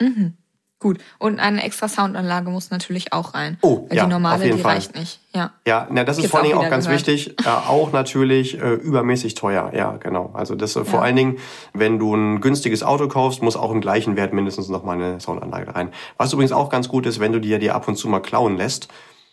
Mhm. 0.00 0.34
Gut. 0.80 0.98
Und 1.18 1.40
eine 1.40 1.64
extra 1.64 1.88
Soundanlage 1.88 2.50
muss 2.50 2.70
natürlich 2.70 3.12
auch 3.12 3.34
rein. 3.34 3.58
Oh, 3.62 3.86
weil 3.88 3.96
ja, 3.96 4.04
die 4.04 4.10
normale, 4.10 4.36
auf 4.36 4.44
jeden 4.44 4.58
die 4.58 4.62
Fall. 4.62 4.74
reicht 4.74 4.94
nicht. 4.94 5.18
Ja, 5.34 5.50
ja 5.66 5.88
na, 5.90 6.04
das 6.04 6.18
ist 6.18 6.30
vor 6.30 6.38
allen 6.38 6.50
Dingen 6.50 6.58
auch 6.58 6.70
ganz 6.70 6.84
gehört. 6.84 7.08
wichtig. 7.08 7.36
Äh, 7.44 7.48
auch 7.48 7.90
natürlich 7.90 8.62
äh, 8.62 8.74
übermäßig 8.74 9.34
teuer. 9.34 9.72
Ja, 9.74 9.96
genau. 9.96 10.30
Also 10.34 10.54
das 10.54 10.76
äh, 10.76 10.84
vor 10.84 11.02
allen 11.02 11.16
Dingen, 11.16 11.38
wenn 11.72 11.98
du 11.98 12.14
ein 12.14 12.40
günstiges 12.40 12.84
Auto 12.84 13.08
kaufst, 13.08 13.42
muss 13.42 13.56
auch 13.56 13.72
im 13.72 13.80
gleichen 13.80 14.14
Wert 14.14 14.32
mindestens 14.32 14.68
noch 14.68 14.84
mal 14.84 14.92
eine 14.92 15.18
Soundanlage 15.18 15.74
rein. 15.74 15.90
Was 16.16 16.32
übrigens 16.32 16.52
auch 16.52 16.68
ganz 16.68 16.88
gut 16.88 17.06
ist, 17.06 17.18
wenn 17.18 17.32
du 17.32 17.40
dir 17.40 17.58
die 17.58 17.72
ab 17.72 17.88
und 17.88 17.96
zu 17.96 18.06
mal 18.06 18.20
klauen 18.20 18.56
lässt 18.56 18.86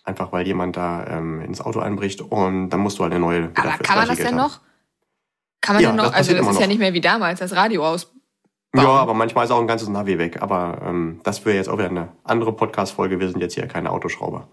einfach 0.05 0.31
weil 0.31 0.45
jemand 0.45 0.77
da 0.77 1.05
ähm, 1.07 1.41
ins 1.41 1.61
Auto 1.61 1.79
einbricht 1.79 2.21
und 2.21 2.69
dann 2.69 2.79
musst 2.79 2.99
du 2.99 3.03
halt 3.03 3.11
eine 3.11 3.19
neue. 3.19 3.51
Aber 3.55 3.77
kann 3.79 3.97
man 3.97 4.07
das 4.07 4.17
denn 4.17 4.35
noch? 4.35 4.61
Kann 5.61 5.75
man 5.75 5.83
ja, 5.83 5.89
denn 5.89 5.97
noch? 5.97 6.05
Das 6.05 6.13
also 6.13 6.33
das 6.33 6.47
ist 6.47 6.53
noch. 6.53 6.61
ja 6.61 6.67
nicht 6.67 6.79
mehr 6.79 6.93
wie 6.93 7.01
damals, 7.01 7.39
das 7.39 7.55
Radio 7.55 7.85
aus. 7.85 8.11
Ja, 8.75 8.89
aber 8.89 9.13
manchmal 9.13 9.45
ist 9.45 9.51
auch 9.51 9.59
ein 9.59 9.67
ganzes 9.67 9.87
Navi 9.87 10.17
weg. 10.17 10.41
Aber 10.41 10.81
ähm, 10.85 11.21
das 11.23 11.45
wäre 11.45 11.55
jetzt 11.55 11.69
auch 11.69 11.77
wieder 11.77 11.89
eine 11.89 12.09
andere 12.23 12.53
Podcast-Folge. 12.53 13.19
Wir 13.19 13.29
sind 13.29 13.39
jetzt 13.39 13.53
hier 13.55 13.67
keine 13.67 13.89
Autoschrauber. 13.89 14.47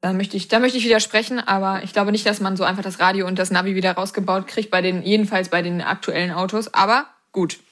Da 0.00 0.12
möchte 0.12 0.36
ich, 0.36 0.48
da 0.48 0.58
möchte 0.58 0.78
ich 0.78 0.84
widersprechen, 0.84 1.38
aber 1.38 1.82
ich 1.84 1.92
glaube 1.92 2.10
nicht, 2.10 2.26
dass 2.26 2.40
man 2.40 2.56
so 2.56 2.64
einfach 2.64 2.82
das 2.82 2.98
Radio 2.98 3.26
und 3.26 3.38
das 3.38 3.52
Navi 3.52 3.76
wieder 3.76 3.92
rausgebaut 3.92 4.48
kriegt, 4.48 4.70
bei 4.70 4.82
den, 4.82 5.02
jedenfalls 5.02 5.48
bei 5.48 5.62
den 5.62 5.80
aktuellen 5.80 6.32
Autos. 6.32 6.72
Aber 6.74 7.06
gut. 7.32 7.58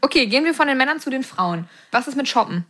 Okay, 0.00 0.26
gehen 0.26 0.44
wir 0.44 0.54
von 0.54 0.68
den 0.68 0.78
Männern 0.78 1.00
zu 1.00 1.10
den 1.10 1.22
Frauen. 1.22 1.68
Was 1.90 2.08
ist 2.08 2.16
mit 2.16 2.28
Shoppen? 2.28 2.64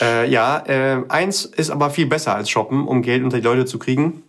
Äh, 0.00 0.30
ja, 0.30 0.58
äh, 0.66 1.02
eins 1.08 1.44
ist 1.44 1.70
aber 1.70 1.90
viel 1.90 2.06
besser 2.06 2.34
als 2.34 2.50
Shoppen, 2.50 2.86
um 2.86 3.02
Geld 3.02 3.22
unter 3.22 3.38
die 3.38 3.44
Leute 3.44 3.66
zu 3.66 3.78
kriegen. 3.78 4.22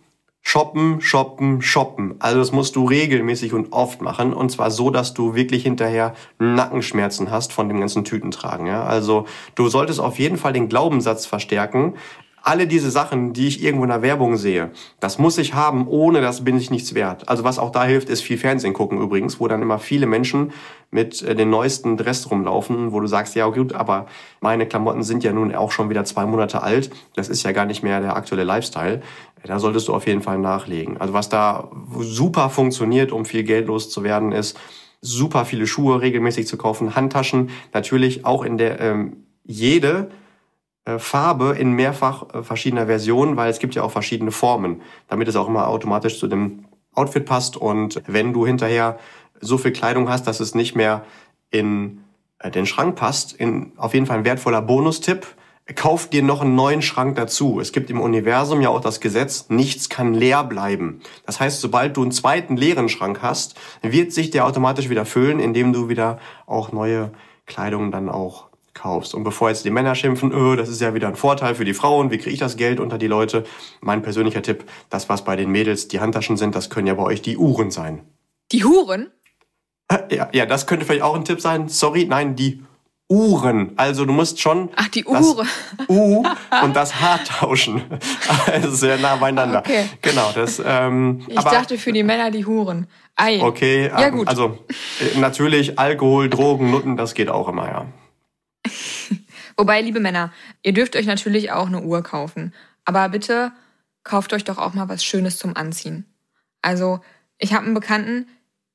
Shoppen, 0.44 1.00
shoppen, 1.00 1.62
shoppen. 1.62 2.16
Also 2.18 2.40
das 2.40 2.50
musst 2.50 2.74
du 2.74 2.84
regelmäßig 2.84 3.52
und 3.52 3.72
oft 3.72 4.02
machen. 4.02 4.34
Und 4.34 4.50
zwar 4.50 4.72
so, 4.72 4.90
dass 4.90 5.14
du 5.14 5.36
wirklich 5.36 5.62
hinterher 5.62 6.14
Nackenschmerzen 6.40 7.30
hast 7.30 7.52
von 7.52 7.68
dem 7.68 7.78
ganzen 7.78 8.04
Tütentragen. 8.04 8.66
Ja? 8.66 8.82
Also 8.82 9.26
du 9.54 9.68
solltest 9.68 10.00
auf 10.00 10.18
jeden 10.18 10.36
Fall 10.36 10.52
den 10.52 10.68
Glaubenssatz 10.68 11.26
verstärken 11.26 11.94
alle 12.42 12.66
diese 12.66 12.90
Sachen, 12.90 13.32
die 13.32 13.46
ich 13.46 13.62
irgendwo 13.62 13.84
in 13.84 13.90
der 13.90 14.02
Werbung 14.02 14.36
sehe, 14.36 14.70
das 15.00 15.18
muss 15.18 15.38
ich 15.38 15.54
haben, 15.54 15.86
ohne 15.86 16.20
das 16.20 16.44
bin 16.44 16.56
ich 16.56 16.70
nichts 16.70 16.94
wert. 16.94 17.28
Also 17.28 17.44
was 17.44 17.58
auch 17.58 17.70
da 17.70 17.84
hilft, 17.84 18.08
ist 18.08 18.22
viel 18.22 18.38
Fernsehen 18.38 18.74
gucken 18.74 19.00
übrigens, 19.00 19.40
wo 19.40 19.48
dann 19.48 19.62
immer 19.62 19.78
viele 19.78 20.06
Menschen 20.06 20.52
mit 20.90 21.22
äh, 21.22 21.34
den 21.34 21.50
neuesten 21.50 21.96
Dress 21.96 22.30
rumlaufen, 22.30 22.92
wo 22.92 23.00
du 23.00 23.06
sagst, 23.06 23.34
ja 23.34 23.46
gut, 23.48 23.72
aber 23.72 24.06
meine 24.40 24.66
Klamotten 24.66 25.02
sind 25.02 25.24
ja 25.24 25.32
nun 25.32 25.54
auch 25.54 25.72
schon 25.72 25.90
wieder 25.90 26.04
zwei 26.04 26.26
Monate 26.26 26.62
alt. 26.62 26.90
Das 27.14 27.28
ist 27.28 27.42
ja 27.42 27.52
gar 27.52 27.66
nicht 27.66 27.82
mehr 27.82 28.00
der 28.00 28.16
aktuelle 28.16 28.44
Lifestyle. 28.44 29.02
Da 29.44 29.58
solltest 29.58 29.88
du 29.88 29.94
auf 29.94 30.06
jeden 30.06 30.22
Fall 30.22 30.38
nachlegen. 30.38 30.98
Also 30.98 31.14
was 31.14 31.28
da 31.28 31.68
super 31.98 32.48
funktioniert, 32.48 33.10
um 33.10 33.24
viel 33.24 33.42
Geld 33.42 33.66
loszuwerden, 33.66 34.32
ist 34.32 34.56
super 35.00 35.44
viele 35.44 35.66
Schuhe 35.66 36.00
regelmäßig 36.00 36.46
zu 36.46 36.56
kaufen, 36.56 36.94
Handtaschen, 36.94 37.50
natürlich 37.72 38.24
auch 38.24 38.44
in 38.44 38.56
der 38.56 38.80
ähm, 38.80 39.24
jede 39.44 40.10
Farbe 40.98 41.56
in 41.58 41.72
mehrfach 41.72 42.34
äh, 42.34 42.42
verschiedener 42.42 42.86
Versionen, 42.86 43.36
weil 43.36 43.50
es 43.50 43.58
gibt 43.58 43.74
ja 43.74 43.82
auch 43.82 43.92
verschiedene 43.92 44.32
Formen, 44.32 44.82
damit 45.08 45.28
es 45.28 45.36
auch 45.36 45.48
immer 45.48 45.68
automatisch 45.68 46.18
zu 46.18 46.26
dem 46.26 46.64
Outfit 46.94 47.24
passt. 47.24 47.56
Und 47.56 48.02
wenn 48.06 48.32
du 48.32 48.46
hinterher 48.46 48.98
so 49.40 49.58
viel 49.58 49.72
Kleidung 49.72 50.08
hast, 50.08 50.26
dass 50.26 50.40
es 50.40 50.54
nicht 50.54 50.74
mehr 50.74 51.04
in 51.50 52.02
äh, 52.38 52.50
den 52.50 52.66
Schrank 52.66 52.96
passt, 52.96 53.32
in, 53.32 53.72
auf 53.76 53.94
jeden 53.94 54.06
Fall 54.06 54.18
ein 54.18 54.24
wertvoller 54.24 54.62
Bonustipp. 54.62 55.26
Kauf 55.76 56.08
dir 56.08 56.24
noch 56.24 56.40
einen 56.40 56.56
neuen 56.56 56.82
Schrank 56.82 57.14
dazu. 57.14 57.60
Es 57.60 57.70
gibt 57.70 57.88
im 57.88 58.00
Universum 58.00 58.60
ja 58.60 58.68
auch 58.68 58.80
das 58.80 59.00
Gesetz, 59.00 59.48
nichts 59.48 59.88
kann 59.88 60.12
leer 60.12 60.42
bleiben. 60.42 61.00
Das 61.24 61.38
heißt, 61.38 61.60
sobald 61.60 61.96
du 61.96 62.02
einen 62.02 62.10
zweiten 62.10 62.56
leeren 62.56 62.88
Schrank 62.88 63.22
hast, 63.22 63.54
wird 63.80 64.12
sich 64.12 64.30
der 64.30 64.44
automatisch 64.44 64.88
wieder 64.88 65.06
füllen, 65.06 65.38
indem 65.38 65.72
du 65.72 65.88
wieder 65.88 66.18
auch 66.46 66.72
neue 66.72 67.12
Kleidung 67.46 67.92
dann 67.92 68.08
auch 68.08 68.48
kaufst. 68.74 69.14
Und 69.14 69.24
bevor 69.24 69.48
jetzt 69.48 69.64
die 69.64 69.70
Männer 69.70 69.94
schimpfen, 69.94 70.32
öh, 70.32 70.56
das 70.56 70.68
ist 70.68 70.80
ja 70.80 70.94
wieder 70.94 71.08
ein 71.08 71.16
Vorteil 71.16 71.54
für 71.54 71.64
die 71.64 71.74
Frauen, 71.74 72.10
wie 72.10 72.18
kriege 72.18 72.30
ich 72.30 72.38
das 72.38 72.56
Geld 72.56 72.80
unter 72.80 72.98
die 72.98 73.06
Leute? 73.06 73.44
Mein 73.80 74.02
persönlicher 74.02 74.42
Tipp, 74.42 74.64
das, 74.90 75.08
was 75.08 75.24
bei 75.24 75.36
den 75.36 75.50
Mädels 75.50 75.88
die 75.88 76.00
Handtaschen 76.00 76.36
sind, 76.36 76.54
das 76.54 76.70
können 76.70 76.86
ja 76.86 76.94
bei 76.94 77.02
euch 77.02 77.22
die 77.22 77.36
Uhren 77.36 77.70
sein. 77.70 78.02
Die 78.50 78.64
Huren? 78.64 79.10
Ja, 80.10 80.28
ja, 80.32 80.46
das 80.46 80.66
könnte 80.66 80.86
vielleicht 80.86 81.02
auch 81.02 81.14
ein 81.14 81.24
Tipp 81.24 81.40
sein. 81.40 81.68
Sorry, 81.68 82.06
nein, 82.06 82.34
die 82.34 82.62
Uhren. 83.12 83.72
Also 83.76 84.06
du 84.06 84.12
musst 84.12 84.40
schon 84.40 84.70
Ach, 84.74 84.88
die 84.88 85.04
Uhren. 85.04 85.46
U 85.88 86.24
und 86.62 86.74
das 86.74 87.00
H 87.00 87.18
tauschen. 87.18 87.82
Also 88.46 88.70
sehr 88.70 88.96
nah 88.98 89.16
beieinander. 89.16 89.60
Okay. 89.60 89.84
Genau, 90.00 90.32
das. 90.34 90.60
Ähm, 90.64 91.22
ich 91.28 91.38
aber, 91.38 91.50
dachte 91.50 91.78
für 91.78 91.92
die 91.92 92.02
Männer 92.02 92.30
die 92.30 92.44
Huren. 92.44 92.86
Ei. 93.16 93.40
Okay, 93.42 93.88
ja, 93.88 94.08
gut. 94.08 94.28
also 94.28 94.58
äh, 95.00 95.18
natürlich 95.18 95.78
Alkohol, 95.78 96.28
Drogen, 96.30 96.70
Nutten, 96.70 96.96
das 96.96 97.14
geht 97.14 97.28
auch 97.28 97.48
immer, 97.48 97.66
ja. 97.66 97.86
Wobei, 99.56 99.80
liebe 99.80 100.00
Männer, 100.00 100.32
ihr 100.62 100.72
dürft 100.72 100.96
euch 100.96 101.06
natürlich 101.06 101.52
auch 101.52 101.66
eine 101.66 101.82
Uhr 101.82 102.02
kaufen. 102.02 102.54
Aber 102.84 103.08
bitte 103.08 103.52
kauft 104.04 104.32
euch 104.32 104.44
doch 104.44 104.58
auch 104.58 104.74
mal 104.74 104.88
was 104.88 105.04
Schönes 105.04 105.38
zum 105.38 105.56
Anziehen. 105.56 106.06
Also, 106.62 107.00
ich 107.38 107.52
habe 107.52 107.64
einen 107.64 107.74
Bekannten, 107.74 108.28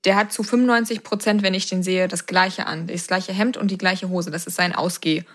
der 0.06 0.16
hat 0.16 0.32
zu 0.32 0.44
95 0.44 1.04
Prozent, 1.04 1.42
wenn 1.42 1.54
ich 1.54 1.68
den 1.68 1.84
sehe, 1.84 2.08
das 2.08 2.26
gleiche 2.26 2.66
an. 2.66 2.88
Das 2.88 3.08
gleiche 3.08 3.34
Hemd 3.34 3.58
und 3.58 3.72
die 3.72 3.78
gleiche 3.78 4.10
Hose. 4.10 4.32
Das 4.32 4.48
ist 4.48 4.56
sein 4.56 4.76
Ausgehzeugs, 4.76 5.26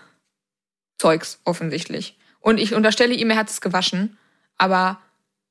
offensichtlich. 1.43 2.17
Und 2.39 2.59
ich 2.59 2.73
unterstelle 2.73 3.13
ihm, 3.13 3.29
er 3.29 3.37
hat 3.37 3.49
es 3.49 3.61
gewaschen. 3.61 4.17
Aber 4.57 4.99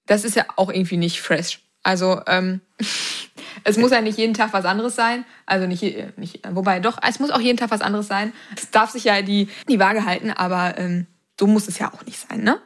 das 0.07 0.25
ist 0.25 0.37
ja 0.37 0.47
auch 0.57 0.71
irgendwie 0.71 0.97
nicht 0.97 1.21
fresh. 1.21 1.61
Also, 1.83 2.21
ähm, 2.27 2.61
es 3.65 3.77
muss 3.77 3.91
ja 3.91 4.01
nicht 4.01 4.19
jeden 4.19 4.35
Tag 4.35 4.53
was 4.53 4.65
anderes 4.65 4.95
sein. 4.95 5.25
Also 5.47 5.67
nicht, 5.67 5.83
nicht 6.19 6.41
wobei 6.51 6.81
doch, 6.81 6.99
es 7.07 7.21
muss 7.21 7.31
auch 7.31 7.41
jeden 7.41 7.59
Tag 7.59 7.71
was 7.71 7.81
anderes 7.81 8.09
sein. 8.09 8.33
Es 8.57 8.71
darf 8.71 8.91
sich 8.91 9.05
ja 9.05 9.23
die, 9.23 9.49
die 9.69 9.79
Waage 9.79 10.05
halten, 10.05 10.31
aber 10.31 10.79
ähm, 10.79 11.07
so 11.39 11.47
muss 11.47 11.69
es 11.69 11.79
ja 11.79 11.93
auch 11.93 12.05
nicht 12.05 12.19
sein, 12.19 12.43
ne? 12.43 12.61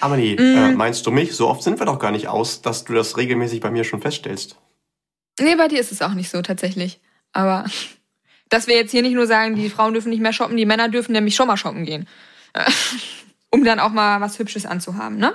Amelie, 0.00 0.34
mm. 0.34 0.56
äh, 0.56 0.72
meinst 0.72 1.06
du 1.06 1.10
mich? 1.10 1.34
So 1.34 1.48
oft 1.48 1.62
sind 1.62 1.78
wir 1.78 1.86
doch 1.86 1.98
gar 1.98 2.10
nicht 2.10 2.28
aus, 2.28 2.60
dass 2.60 2.84
du 2.84 2.92
das 2.92 3.16
regelmäßig 3.16 3.60
bei 3.60 3.70
mir 3.70 3.84
schon 3.84 4.00
feststellst. 4.00 4.56
Nee, 5.40 5.54
bei 5.54 5.68
dir 5.68 5.80
ist 5.80 5.92
es 5.92 6.02
auch 6.02 6.14
nicht 6.14 6.30
so 6.30 6.42
tatsächlich. 6.42 7.00
Aber 7.32 7.64
dass 8.48 8.66
wir 8.66 8.76
jetzt 8.76 8.90
hier 8.90 9.02
nicht 9.02 9.14
nur 9.14 9.26
sagen, 9.26 9.54
die 9.54 9.70
Frauen 9.70 9.92
dürfen 9.92 10.10
nicht 10.10 10.22
mehr 10.22 10.32
shoppen, 10.32 10.56
die 10.56 10.66
Männer 10.66 10.88
dürfen 10.88 11.12
nämlich 11.12 11.34
schon 11.34 11.46
mal 11.46 11.56
shoppen 11.56 11.84
gehen. 11.84 12.08
um 13.50 13.64
dann 13.64 13.80
auch 13.80 13.90
mal 13.90 14.20
was 14.20 14.38
Hübsches 14.38 14.66
anzuhaben, 14.66 15.18
ne? 15.18 15.34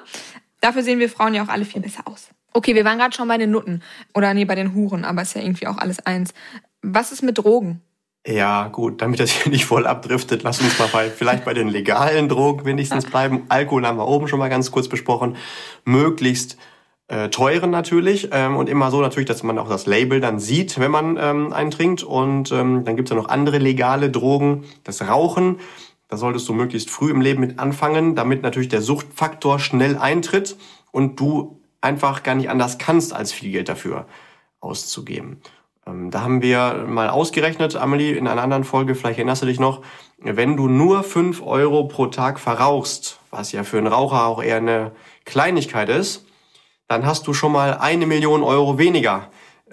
Dafür 0.60 0.84
sehen 0.84 1.00
wir 1.00 1.10
Frauen 1.10 1.34
ja 1.34 1.44
auch 1.44 1.48
alle 1.48 1.66
viel 1.66 1.82
besser 1.82 2.02
aus. 2.06 2.30
Okay, 2.54 2.76
wir 2.76 2.86
waren 2.86 2.98
gerade 2.98 3.16
schon 3.16 3.28
bei 3.28 3.38
den 3.38 3.52
Nutten. 3.52 3.82
Oder 4.14 4.34
nee, 4.34 4.46
bei 4.46 4.56
den 4.56 4.74
Huren, 4.74 5.06
aber 5.06 5.22
ist 5.22 5.36
ja 5.36 5.42
irgendwie 5.42 5.68
auch 5.68 5.78
alles 5.78 6.06
eins. 6.06 6.34
Was 6.82 7.12
ist 7.12 7.24
mit 7.24 7.38
Drogen? 7.38 7.82
Ja, 8.26 8.68
gut, 8.68 9.02
damit 9.02 9.20
das 9.20 9.32
hier 9.32 9.52
nicht 9.52 9.66
voll 9.66 9.88
abdriftet, 9.88 10.44
lass 10.44 10.62
uns 10.62 10.78
mal 10.78 10.90
bei, 10.92 11.10
vielleicht 11.10 11.44
bei 11.44 11.56
den 11.56 11.70
legalen 11.70 12.30
Drogen 12.30 12.66
wenigstens 12.66 13.06
bleiben. 13.06 13.46
Alkohol 13.50 13.86
haben 13.88 13.98
wir 13.98 14.08
oben 14.08 14.28
schon 14.28 14.38
mal 14.38 14.50
ganz 14.50 14.70
kurz 14.70 14.88
besprochen. 14.88 15.38
Möglichst 15.86 16.58
äh, 17.08 17.30
teuren 17.30 17.72
natürlich 17.72 18.30
ähm, 18.32 18.58
und 18.58 18.70
immer 18.70 18.92
so 18.92 19.02
natürlich, 19.02 19.28
dass 19.28 19.42
man 19.42 19.58
auch 19.58 19.68
das 19.68 19.88
Label 19.88 20.22
dann 20.22 20.40
sieht, 20.40 20.80
wenn 20.80 20.92
man 20.92 21.18
ähm, 21.20 21.52
einen 21.52 21.72
trinkt. 21.72 22.04
Und 22.04 22.52
ähm, 22.52 22.86
dann 22.86 22.96
gibt's 22.96 23.10
ja 23.10 23.18
noch 23.18 23.30
andere 23.30 23.58
legale 23.58 24.12
Drogen. 24.12 24.66
Das 24.84 25.02
Rauchen, 25.02 25.60
da 26.08 26.16
solltest 26.18 26.48
du 26.48 26.54
möglichst 26.54 26.92
früh 26.92 27.10
im 27.10 27.22
Leben 27.22 27.42
mit 27.42 27.58
anfangen, 27.58 28.16
damit 28.16 28.44
natürlich 28.44 28.70
der 28.70 28.82
Suchtfaktor 28.82 29.58
schnell 29.58 29.98
eintritt 29.98 30.58
und 30.92 31.20
du 31.20 31.61
einfach 31.82 32.24
gar 32.24 32.36
nicht 32.36 32.50
anders 32.50 32.78
kannst, 32.78 33.14
als 33.14 33.32
viel 33.34 33.52
Geld 33.52 33.70
dafür 33.70 34.06
auszugeben. 34.60 35.42
Ähm, 35.86 36.12
da 36.12 36.22
haben 36.22 36.42
wir 36.42 36.86
mal 36.88 37.10
ausgerechnet, 37.10 37.76
Amelie, 37.76 38.14
in 38.14 38.28
einer 38.28 38.42
anderen 38.42 38.64
Folge, 38.64 38.96
vielleicht 38.96 39.18
erinnerst 39.18 39.42
du 39.42 39.48
dich 39.48 39.60
noch, 39.60 39.82
wenn 40.20 40.56
du 40.56 40.68
nur 40.68 41.04
fünf 41.04 41.42
Euro 41.42 41.86
pro 41.86 42.08
Tag 42.08 42.40
verrauchst, 42.40 43.20
was 43.32 43.52
ja 43.52 43.64
für 43.64 43.80
einen 43.80 43.88
Raucher 43.88 44.26
auch 44.26 44.42
eher 44.42 44.58
eine 44.58 44.92
Kleinigkeit 45.26 45.90
ist, 45.90 46.26
dann 46.88 47.06
hast 47.06 47.26
du 47.26 47.34
schon 47.34 47.52
mal 47.52 47.78
eine 47.78 48.06
Million 48.06 48.44
Euro 48.44 48.78
weniger 48.78 49.30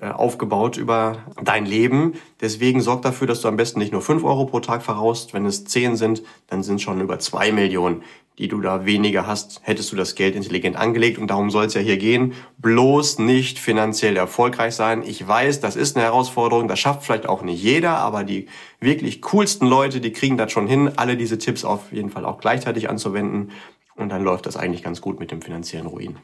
aufgebaut 0.06 0.76
über 0.76 1.18
dein 1.42 1.66
Leben. 1.66 2.14
Deswegen 2.40 2.80
sorg 2.80 3.02
dafür, 3.02 3.26
dass 3.26 3.40
du 3.40 3.48
am 3.48 3.56
besten 3.56 3.80
nicht 3.80 3.92
nur 3.92 4.02
fünf 4.02 4.24
Euro 4.24 4.46
pro 4.46 4.60
Tag 4.60 4.82
verraust. 4.82 5.34
Wenn 5.34 5.46
es 5.46 5.64
zehn 5.64 5.96
sind, 5.96 6.22
dann 6.46 6.62
sind 6.62 6.80
schon 6.80 7.00
über 7.00 7.18
zwei 7.18 7.50
Millionen, 7.52 8.02
die 8.38 8.46
du 8.46 8.60
da 8.60 8.86
weniger 8.86 9.26
hast, 9.26 9.60
hättest 9.64 9.90
du 9.90 9.96
das 9.96 10.14
Geld 10.14 10.36
intelligent 10.36 10.76
angelegt. 10.76 11.18
Und 11.18 11.28
darum 11.28 11.50
soll 11.50 11.64
es 11.64 11.74
ja 11.74 11.80
hier 11.80 11.96
gehen. 11.96 12.34
Bloß 12.58 13.18
nicht 13.18 13.58
finanziell 13.58 14.16
erfolgreich 14.16 14.76
sein. 14.76 15.02
Ich 15.04 15.26
weiß, 15.26 15.60
das 15.60 15.74
ist 15.74 15.96
eine 15.96 16.04
Herausforderung. 16.04 16.68
Das 16.68 16.78
schafft 16.78 17.02
vielleicht 17.02 17.28
auch 17.28 17.42
nicht 17.42 17.60
jeder, 17.60 17.98
aber 17.98 18.22
die 18.22 18.46
wirklich 18.78 19.20
coolsten 19.22 19.66
Leute, 19.66 20.00
die 20.00 20.12
kriegen 20.12 20.36
das 20.36 20.52
schon 20.52 20.68
hin, 20.68 20.92
alle 20.96 21.16
diese 21.16 21.38
Tipps 21.38 21.64
auf 21.64 21.92
jeden 21.92 22.10
Fall 22.10 22.24
auch 22.24 22.38
gleichzeitig 22.38 22.88
anzuwenden. 22.88 23.50
Und 23.96 24.10
dann 24.10 24.22
läuft 24.22 24.46
das 24.46 24.56
eigentlich 24.56 24.84
ganz 24.84 25.00
gut 25.00 25.18
mit 25.18 25.32
dem 25.32 25.42
finanziellen 25.42 25.88
Ruin. 25.88 26.18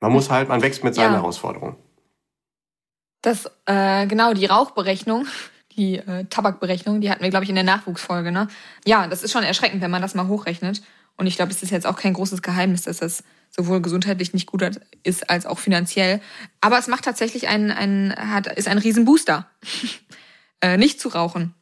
Man 0.00 0.12
muss 0.12 0.30
halt, 0.30 0.48
man 0.48 0.62
wächst 0.62 0.84
mit 0.84 0.94
seinen 0.94 1.12
ja. 1.12 1.18
Herausforderungen. 1.18 1.74
Das, 3.22 3.50
äh, 3.66 4.06
genau, 4.06 4.32
die 4.32 4.46
Rauchberechnung, 4.46 5.26
die 5.76 5.96
äh, 5.96 6.24
Tabakberechnung, 6.24 7.00
die 7.00 7.10
hatten 7.10 7.22
wir, 7.22 7.30
glaube 7.30 7.44
ich, 7.44 7.50
in 7.50 7.54
der 7.54 7.64
Nachwuchsfolge, 7.64 8.32
ne? 8.32 8.48
Ja, 8.86 9.06
das 9.06 9.22
ist 9.22 9.32
schon 9.32 9.44
erschreckend, 9.44 9.82
wenn 9.82 9.90
man 9.90 10.02
das 10.02 10.14
mal 10.14 10.28
hochrechnet. 10.28 10.82
Und 11.16 11.26
ich 11.26 11.36
glaube, 11.36 11.52
es 11.52 11.62
ist 11.62 11.70
jetzt 11.70 11.86
auch 11.86 11.96
kein 11.96 12.14
großes 12.14 12.40
Geheimnis, 12.40 12.82
dass 12.82 12.98
das 12.98 13.22
sowohl 13.50 13.82
gesundheitlich 13.82 14.32
nicht 14.32 14.46
gut 14.46 14.80
ist, 15.02 15.28
als 15.28 15.44
auch 15.44 15.58
finanziell. 15.58 16.20
Aber 16.60 16.78
es 16.78 16.86
macht 16.86 17.04
tatsächlich 17.04 17.48
einen, 17.48 17.70
einen 17.70 18.14
hat, 18.16 18.46
ist 18.46 18.68
ein 18.68 18.78
Riesenbooster. 18.78 19.46
äh, 20.62 20.78
nicht 20.78 21.00
zu 21.00 21.08
rauchen 21.08 21.54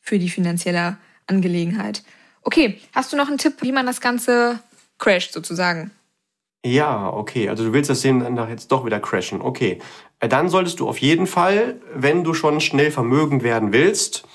für 0.00 0.18
die 0.18 0.28
finanzielle 0.28 0.98
Angelegenheit. 1.26 2.02
Okay, 2.42 2.80
hast 2.94 3.12
du 3.12 3.16
noch 3.16 3.28
einen 3.28 3.38
Tipp, 3.38 3.62
wie 3.62 3.72
man 3.72 3.86
das 3.86 4.00
Ganze 4.00 4.60
crasht 4.98 5.32
sozusagen? 5.32 5.90
Ja, 6.64 7.12
okay. 7.12 7.48
Also 7.48 7.64
du 7.64 7.72
willst 7.72 7.90
das 7.90 8.00
sehen 8.00 8.20
dann 8.20 8.48
jetzt 8.48 8.72
doch 8.72 8.84
wieder 8.84 9.00
crashen. 9.00 9.40
Okay. 9.40 9.78
Äh, 10.20 10.28
dann 10.28 10.48
solltest 10.48 10.80
du 10.80 10.88
auf 10.88 10.98
jeden 10.98 11.26
Fall, 11.26 11.80
wenn 11.94 12.24
du 12.24 12.34
schon 12.34 12.60
schnell 12.60 12.90
vermögend 12.90 13.42
werden 13.42 13.72
willst, 13.72 14.26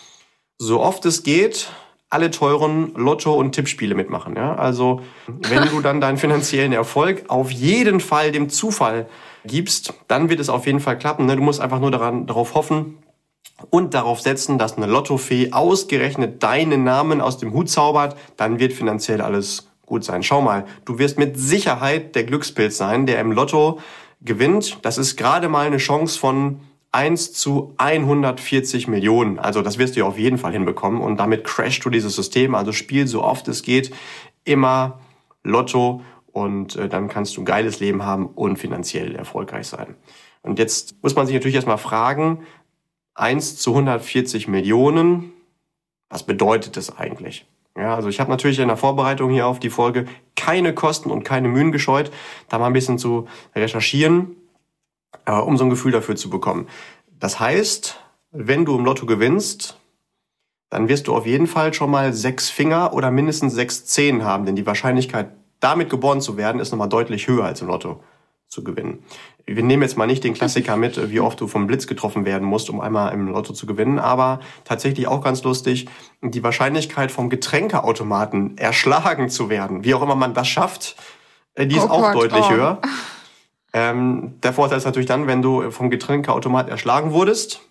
so 0.58 0.80
oft 0.80 1.06
es 1.06 1.24
geht, 1.24 1.72
alle 2.10 2.30
teuren 2.30 2.94
Lotto- 2.96 3.34
und 3.34 3.54
Tippspiele 3.54 3.96
mitmachen. 3.96 4.36
Ja? 4.36 4.56
Also 4.56 5.02
wenn 5.28 5.70
du 5.70 5.82
dann 5.82 6.02
deinen 6.02 6.18
finanziellen 6.18 6.74
Erfolg 6.74 7.24
auf 7.30 7.52
jeden 7.52 8.00
Fall 8.00 8.32
dem 8.32 8.50
Zufall 8.50 9.08
gibst, 9.46 9.94
dann 10.08 10.30
wird 10.30 10.40
es 10.40 10.50
auf 10.50 10.66
jeden 10.66 10.82
Fall 10.82 10.98
klappen. 10.98 11.26
Ne? 11.26 11.36
Du 11.36 11.42
musst 11.42 11.62
einfach 11.62 11.80
nur 11.80 11.90
daran, 11.90 12.28
darauf 12.28 12.54
hoffen 12.54 12.98
und 13.70 13.94
darauf 13.94 14.22
setzen, 14.22 14.58
dass 14.58 14.78
eine 14.78 14.88
Lottofee 14.88 15.52
ausgerechnet 15.54 16.44
deinen 16.44 16.84
Namen 16.84 17.22
aus 17.22 17.38
dem 17.38 17.54
Hut 17.54 17.70
zaubert. 17.70 18.16
Dann 18.38 18.60
wird 18.60 18.74
finanziell 18.74 19.22
alles 19.22 19.71
gut 19.92 20.06
sein. 20.06 20.24
Schau 20.24 20.42
mal, 20.42 20.64
du 20.86 21.00
wirst 21.00 21.20
mit 21.20 21.38
Sicherheit 21.38 22.16
der 22.16 22.24
Glückspilz 22.24 22.78
sein, 22.78 23.06
der 23.06 23.20
im 23.20 23.34
Lotto 23.34 23.80
gewinnt. 24.22 24.80
Das 24.84 24.98
ist 24.98 25.18
gerade 25.18 25.50
mal 25.50 25.68
eine 25.68 25.78
Chance 25.78 26.18
von 26.18 26.62
1 26.94 27.34
zu 27.34 27.74
140 27.76 28.88
Millionen. 28.88 29.38
Also 29.38 29.62
das 29.62 29.78
wirst 29.78 29.98
du 29.98 30.06
auf 30.06 30.18
jeden 30.18 30.38
Fall 30.38 30.54
hinbekommen 30.54 31.02
und 31.02 31.18
damit 31.18 31.44
crashst 31.44 31.84
du 31.84 31.90
dieses 31.90 32.16
System. 32.16 32.56
Also 32.56 32.72
spiel 32.72 33.06
so 33.06 33.22
oft 33.22 33.50
es 33.50 33.64
geht 33.64 33.94
immer 34.46 35.02
Lotto 35.44 36.02
und 36.32 36.78
äh, 36.78 36.88
dann 36.88 37.10
kannst 37.10 37.36
du 37.36 37.42
ein 37.42 37.46
geiles 37.46 37.82
Leben 37.82 38.06
haben 38.06 38.28
und 38.28 38.58
finanziell 38.58 39.14
erfolgreich 39.16 39.68
sein. 39.68 39.96
Und 40.42 40.58
jetzt 40.58 41.04
muss 41.04 41.16
man 41.16 41.28
sich 41.28 41.34
natürlich 41.34 41.56
erstmal 41.56 41.78
fragen, 41.78 42.46
1 43.16 43.58
zu 43.58 43.72
140 43.72 44.48
Millionen, 44.48 45.34
was 46.10 46.24
bedeutet 46.24 46.78
das 46.78 46.98
eigentlich? 46.98 47.46
Ja, 47.78 47.96
also 47.96 48.10
ich 48.10 48.20
habe 48.20 48.30
natürlich 48.30 48.60
in 48.60 48.68
der 48.68 48.78
Vorbereitung 48.78 49.32
hier 49.32 49.48
auf 49.48 49.60
die 49.60 49.70
Folge 49.70 50.06
keine 50.36 50.74
Kosten 50.74 51.10
und 51.10 51.24
keine 51.24 51.48
Mühen 51.48 51.72
gescheut, 51.72 52.12
da 52.50 52.60
mal 52.60 52.68
ein 52.68 52.74
bisschen 52.74 52.98
zu 52.98 53.28
recherchieren, 53.56 54.36
äh, 55.26 55.32
um 55.32 55.58
so 55.58 55.64
ein 55.64 55.70
Gefühl 55.70 55.92
dafür 55.92 56.16
zu 56.16 56.30
bekommen. 56.30 56.68
Das 57.20 57.40
heißt, 57.40 58.00
wenn 58.32 58.66
du 58.66 58.78
im 58.78 58.84
Lotto 58.84 59.06
gewinnst, 59.06 59.78
dann 60.70 60.90
wirst 60.90 61.08
du 61.08 61.16
auf 61.16 61.26
jeden 61.26 61.48
Fall 61.48 61.74
schon 61.74 61.92
mal 61.92 62.14
sechs 62.14 62.50
Finger 62.50 62.94
oder 62.94 63.12
mindestens 63.12 63.54
sechs 63.54 63.86
Zehen 63.86 64.24
haben, 64.24 64.46
denn 64.46 64.56
die 64.56 64.66
Wahrscheinlichkeit, 64.66 65.32
damit 65.60 65.90
geboren 65.90 66.22
zu 66.22 66.38
werden, 66.38 66.60
ist 66.60 66.72
nochmal 66.72 66.90
deutlich 66.90 67.28
höher 67.28 67.46
als 67.46 67.62
im 67.62 67.68
Lotto 67.68 68.02
zu 68.52 68.66
gewinnen. 68.66 69.02
Wir 69.46 69.64
nehmen 69.64 69.82
jetzt 69.82 69.98
mal 69.98 70.06
nicht 70.06 70.26
den 70.26 70.34
Klassiker 70.34 70.76
mit, 70.76 71.10
wie 71.10 71.22
oft 71.22 71.40
du 71.40 71.48
vom 71.48 71.68
Blitz 71.68 71.88
getroffen 71.88 72.26
werden 72.26 72.46
musst, 72.46 72.70
um 72.70 72.82
einmal 72.82 73.14
im 73.14 73.30
Lotto 73.30 73.54
zu 73.54 73.66
gewinnen, 73.66 73.98
aber 73.98 74.42
tatsächlich 74.66 75.08
auch 75.08 75.24
ganz 75.24 75.42
lustig, 75.44 75.88
die 76.22 76.44
Wahrscheinlichkeit 76.44 77.12
vom 77.12 77.30
Getränkeautomaten 77.30 78.58
erschlagen 78.58 79.30
zu 79.30 79.50
werden, 79.50 79.86
wie 79.86 79.94
auch 79.94 80.02
immer 80.02 80.16
man 80.16 80.34
das 80.34 80.50
schafft, 80.50 80.98
äh, 81.56 81.66
die 81.66 81.78
ist 81.78 81.86
oh 81.86 81.94
auch 81.94 82.12
Gott, 82.12 82.24
deutlich 82.24 82.46
oh. 82.46 82.52
höher. 82.52 82.82
Ähm, 83.74 84.34
der 84.44 84.52
Vorteil 84.52 84.80
ist 84.80 84.84
natürlich 84.84 85.08
dann, 85.08 85.28
wenn 85.28 85.42
du 85.42 85.72
vom 85.72 85.90
Getränkeautomat 85.90 86.68
erschlagen 86.68 87.14
wurdest, 87.14 87.62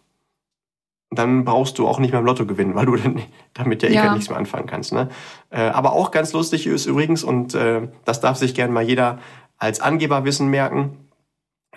dann 1.10 1.44
brauchst 1.44 1.78
du 1.78 1.88
auch 1.88 1.98
nicht 1.98 2.12
mehr 2.12 2.20
im 2.20 2.26
Lotto 2.26 2.46
gewinnen, 2.46 2.74
weil 2.74 2.86
du 2.86 2.96
dann 2.96 3.20
damit 3.54 3.82
ja, 3.82 3.88
eh 3.88 3.94
ja. 3.94 4.12
nichts 4.14 4.28
mehr 4.28 4.38
anfangen 4.38 4.66
kannst. 4.66 4.92
Ne? 4.92 5.08
Äh, 5.50 5.62
aber 5.62 5.92
auch 5.92 6.10
ganz 6.10 6.32
lustig 6.32 6.66
ist 6.66 6.86
übrigens, 6.86 7.24
und 7.24 7.54
äh, 7.54 7.88
das 8.04 8.20
darf 8.20 8.38
sich 8.38 8.54
gern 8.54 8.72
mal 8.72 8.82
jeder 8.82 9.18
als 9.60 9.80
Angeberwissen 9.80 10.48
merken, 10.48 11.08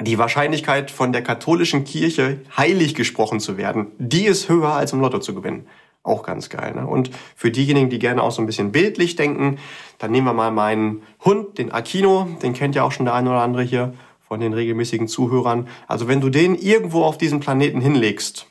die 0.01 0.17
Wahrscheinlichkeit 0.17 0.89
von 0.89 1.13
der 1.13 1.21
katholischen 1.21 1.83
Kirche 1.83 2.41
heilig 2.57 2.95
gesprochen 2.95 3.39
zu 3.39 3.57
werden, 3.57 3.91
die 3.99 4.25
ist 4.25 4.49
höher 4.49 4.73
als 4.73 4.91
im 4.91 5.01
Lotto 5.01 5.19
zu 5.19 5.35
gewinnen. 5.35 5.67
Auch 6.01 6.23
ganz 6.23 6.49
geil. 6.49 6.73
Ne? 6.73 6.87
Und 6.87 7.11
für 7.35 7.51
diejenigen, 7.51 7.91
die 7.91 7.99
gerne 7.99 8.23
auch 8.23 8.31
so 8.31 8.41
ein 8.41 8.47
bisschen 8.47 8.71
bildlich 8.71 9.15
denken, 9.15 9.59
dann 9.99 10.11
nehmen 10.11 10.25
wir 10.25 10.33
mal 10.33 10.51
meinen 10.51 11.03
Hund, 11.23 11.59
den 11.59 11.71
Aquino, 11.71 12.27
den 12.41 12.53
kennt 12.53 12.73
ja 12.73 12.83
auch 12.83 12.91
schon 12.91 13.05
der 13.05 13.13
eine 13.13 13.29
oder 13.29 13.41
andere 13.41 13.61
hier 13.61 13.93
von 14.19 14.39
den 14.39 14.53
regelmäßigen 14.53 15.07
Zuhörern. 15.07 15.67
Also 15.87 16.07
wenn 16.07 16.19
du 16.19 16.29
den 16.29 16.55
irgendwo 16.55 17.03
auf 17.03 17.19
diesem 17.19 17.39
Planeten 17.39 17.79
hinlegst, 17.79 18.47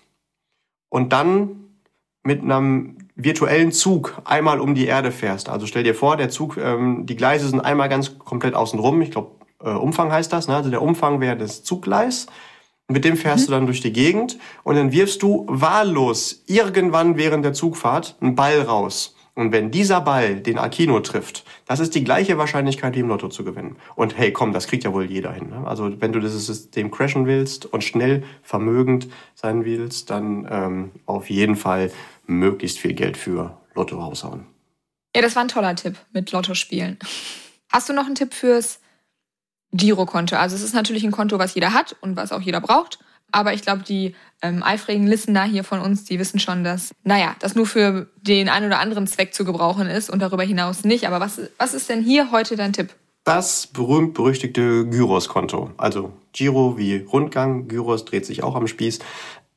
und 0.92 1.14
dann 1.14 1.70
mit 2.22 2.42
einem 2.42 3.01
virtuellen 3.14 3.72
Zug 3.72 4.20
einmal 4.24 4.60
um 4.60 4.74
die 4.74 4.86
Erde 4.86 5.12
fährst. 5.12 5.48
Also 5.48 5.66
stell 5.66 5.82
dir 5.82 5.94
vor, 5.94 6.16
der 6.16 6.30
Zug, 6.30 6.56
ähm, 6.56 7.06
die 7.06 7.16
Gleise 7.16 7.48
sind 7.48 7.60
einmal 7.60 7.88
ganz 7.88 8.18
komplett 8.18 8.54
außen 8.54 8.78
rum. 8.78 9.02
Ich 9.02 9.10
glaube, 9.10 9.32
äh, 9.62 9.70
Umfang 9.70 10.10
heißt 10.10 10.32
das. 10.32 10.48
Ne? 10.48 10.56
Also 10.56 10.70
der 10.70 10.82
Umfang 10.82 11.20
wäre 11.20 11.36
das 11.36 11.62
Zuggleis. 11.62 12.26
Mit 12.88 13.04
dem 13.04 13.16
fährst 13.16 13.44
mhm. 13.44 13.46
du 13.46 13.52
dann 13.52 13.66
durch 13.66 13.80
die 13.80 13.92
Gegend 13.92 14.38
und 14.64 14.76
dann 14.76 14.92
wirfst 14.92 15.22
du 15.22 15.46
wahllos 15.48 16.42
irgendwann 16.46 17.16
während 17.16 17.44
der 17.44 17.52
Zugfahrt 17.52 18.16
einen 18.20 18.34
Ball 18.34 18.62
raus. 18.62 19.14
Und 19.34 19.50
wenn 19.50 19.70
dieser 19.70 20.02
Ball 20.02 20.36
den 20.36 20.58
Aquino 20.58 21.00
trifft, 21.00 21.44
das 21.66 21.80
ist 21.80 21.94
die 21.94 22.04
gleiche 22.04 22.36
Wahrscheinlichkeit 22.36 22.94
wie 22.94 23.00
im 23.00 23.08
Lotto 23.08 23.28
zu 23.28 23.44
gewinnen. 23.44 23.76
Und 23.94 24.16
hey, 24.18 24.30
komm, 24.30 24.52
das 24.52 24.66
kriegt 24.66 24.84
ja 24.84 24.92
wohl 24.92 25.04
jeder 25.04 25.32
hin. 25.32 25.48
Ne? 25.48 25.66
Also 25.66 26.00
wenn 26.00 26.12
du 26.12 26.20
dieses 26.20 26.46
System 26.46 26.90
crashen 26.90 27.26
willst 27.26 27.64
und 27.64 27.82
schnell 27.82 28.24
vermögend 28.42 29.08
sein 29.34 29.64
willst, 29.64 30.10
dann 30.10 30.46
ähm, 30.50 30.90
auf 31.06 31.30
jeden 31.30 31.56
Fall 31.56 31.90
möglichst 32.26 32.78
viel 32.78 32.92
Geld 32.92 33.16
für 33.16 33.56
Lotto 33.74 33.98
raushauen. 33.98 34.46
Ja, 35.16 35.22
das 35.22 35.34
war 35.34 35.42
ein 35.42 35.48
toller 35.48 35.76
Tipp 35.76 35.96
mit 36.12 36.30
Lotto 36.32 36.54
spielen. 36.54 36.98
Hast 37.70 37.88
du 37.88 37.94
noch 37.94 38.06
einen 38.06 38.14
Tipp 38.14 38.34
fürs 38.34 38.80
Girokonto? 39.72 40.36
Also 40.36 40.56
es 40.56 40.62
ist 40.62 40.74
natürlich 40.74 41.04
ein 41.04 41.10
Konto, 41.10 41.38
was 41.38 41.54
jeder 41.54 41.72
hat 41.72 41.96
und 42.02 42.16
was 42.16 42.32
auch 42.32 42.40
jeder 42.42 42.60
braucht. 42.60 42.98
Aber 43.32 43.54
ich 43.54 43.62
glaube, 43.62 43.82
die 43.82 44.14
ähm, 44.42 44.62
eifrigen 44.62 45.06
Listener 45.06 45.44
hier 45.44 45.64
von 45.64 45.80
uns, 45.80 46.04
die 46.04 46.18
wissen 46.18 46.38
schon, 46.38 46.64
dass, 46.64 46.94
naja, 47.04 47.34
das 47.40 47.54
nur 47.54 47.66
für 47.66 48.08
den 48.20 48.48
einen 48.48 48.66
oder 48.66 48.78
anderen 48.78 49.06
Zweck 49.06 49.34
zu 49.34 49.44
gebrauchen 49.44 49.88
ist 49.88 50.10
und 50.10 50.20
darüber 50.20 50.42
hinaus 50.42 50.84
nicht. 50.84 51.06
Aber 51.06 51.20
was, 51.20 51.40
was 51.58 51.74
ist 51.74 51.88
denn 51.88 52.02
hier 52.02 52.30
heute 52.30 52.56
dein 52.56 52.72
Tipp? 52.72 52.94
Das 53.24 53.68
berühmt-berüchtigte 53.68 54.86
Gyros-Konto. 54.86 55.70
Also 55.76 56.12
Giro 56.32 56.76
wie 56.76 56.96
Rundgang, 56.96 57.68
Gyros 57.68 58.04
dreht 58.04 58.26
sich 58.26 58.42
auch 58.42 58.56
am 58.56 58.66
Spieß. 58.66 58.98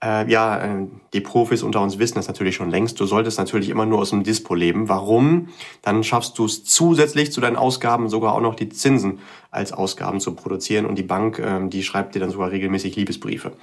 Äh, 0.06 0.30
ja, 0.30 0.58
äh, 0.58 0.88
die 1.14 1.22
Profis 1.22 1.64
unter 1.64 1.82
uns 1.82 1.98
wissen 1.98 2.16
das 2.16 2.28
natürlich 2.28 2.56
schon 2.56 2.70
längst. 2.70 3.00
Du 3.00 3.06
solltest 3.06 3.40
natürlich 3.40 3.70
immer 3.70 3.88
nur 3.88 4.00
aus 4.00 4.12
dem 4.12 4.24
Dispo 4.24 4.54
leben. 4.54 4.88
Warum? 4.88 5.50
Dann 5.82 6.04
schaffst 6.04 6.38
du 6.38 6.46
es 6.46 6.64
zusätzlich 6.64 7.32
zu 7.32 7.42
deinen 7.42 7.56
Ausgaben 7.56 8.08
sogar 8.08 8.36
auch 8.36 8.42
noch 8.42 8.54
die 8.54 8.70
Zinsen 8.70 9.20
als 9.50 9.74
Ausgaben 9.74 10.20
zu 10.20 10.36
produzieren 10.36 10.86
und 10.86 11.00
die 11.00 11.04
Bank, 11.04 11.40
äh, 11.40 11.68
die 11.68 11.82
schreibt 11.82 12.14
dir 12.14 12.20
dann 12.20 12.30
sogar 12.30 12.52
regelmäßig 12.52 12.96
Liebesbriefe. 12.96 13.54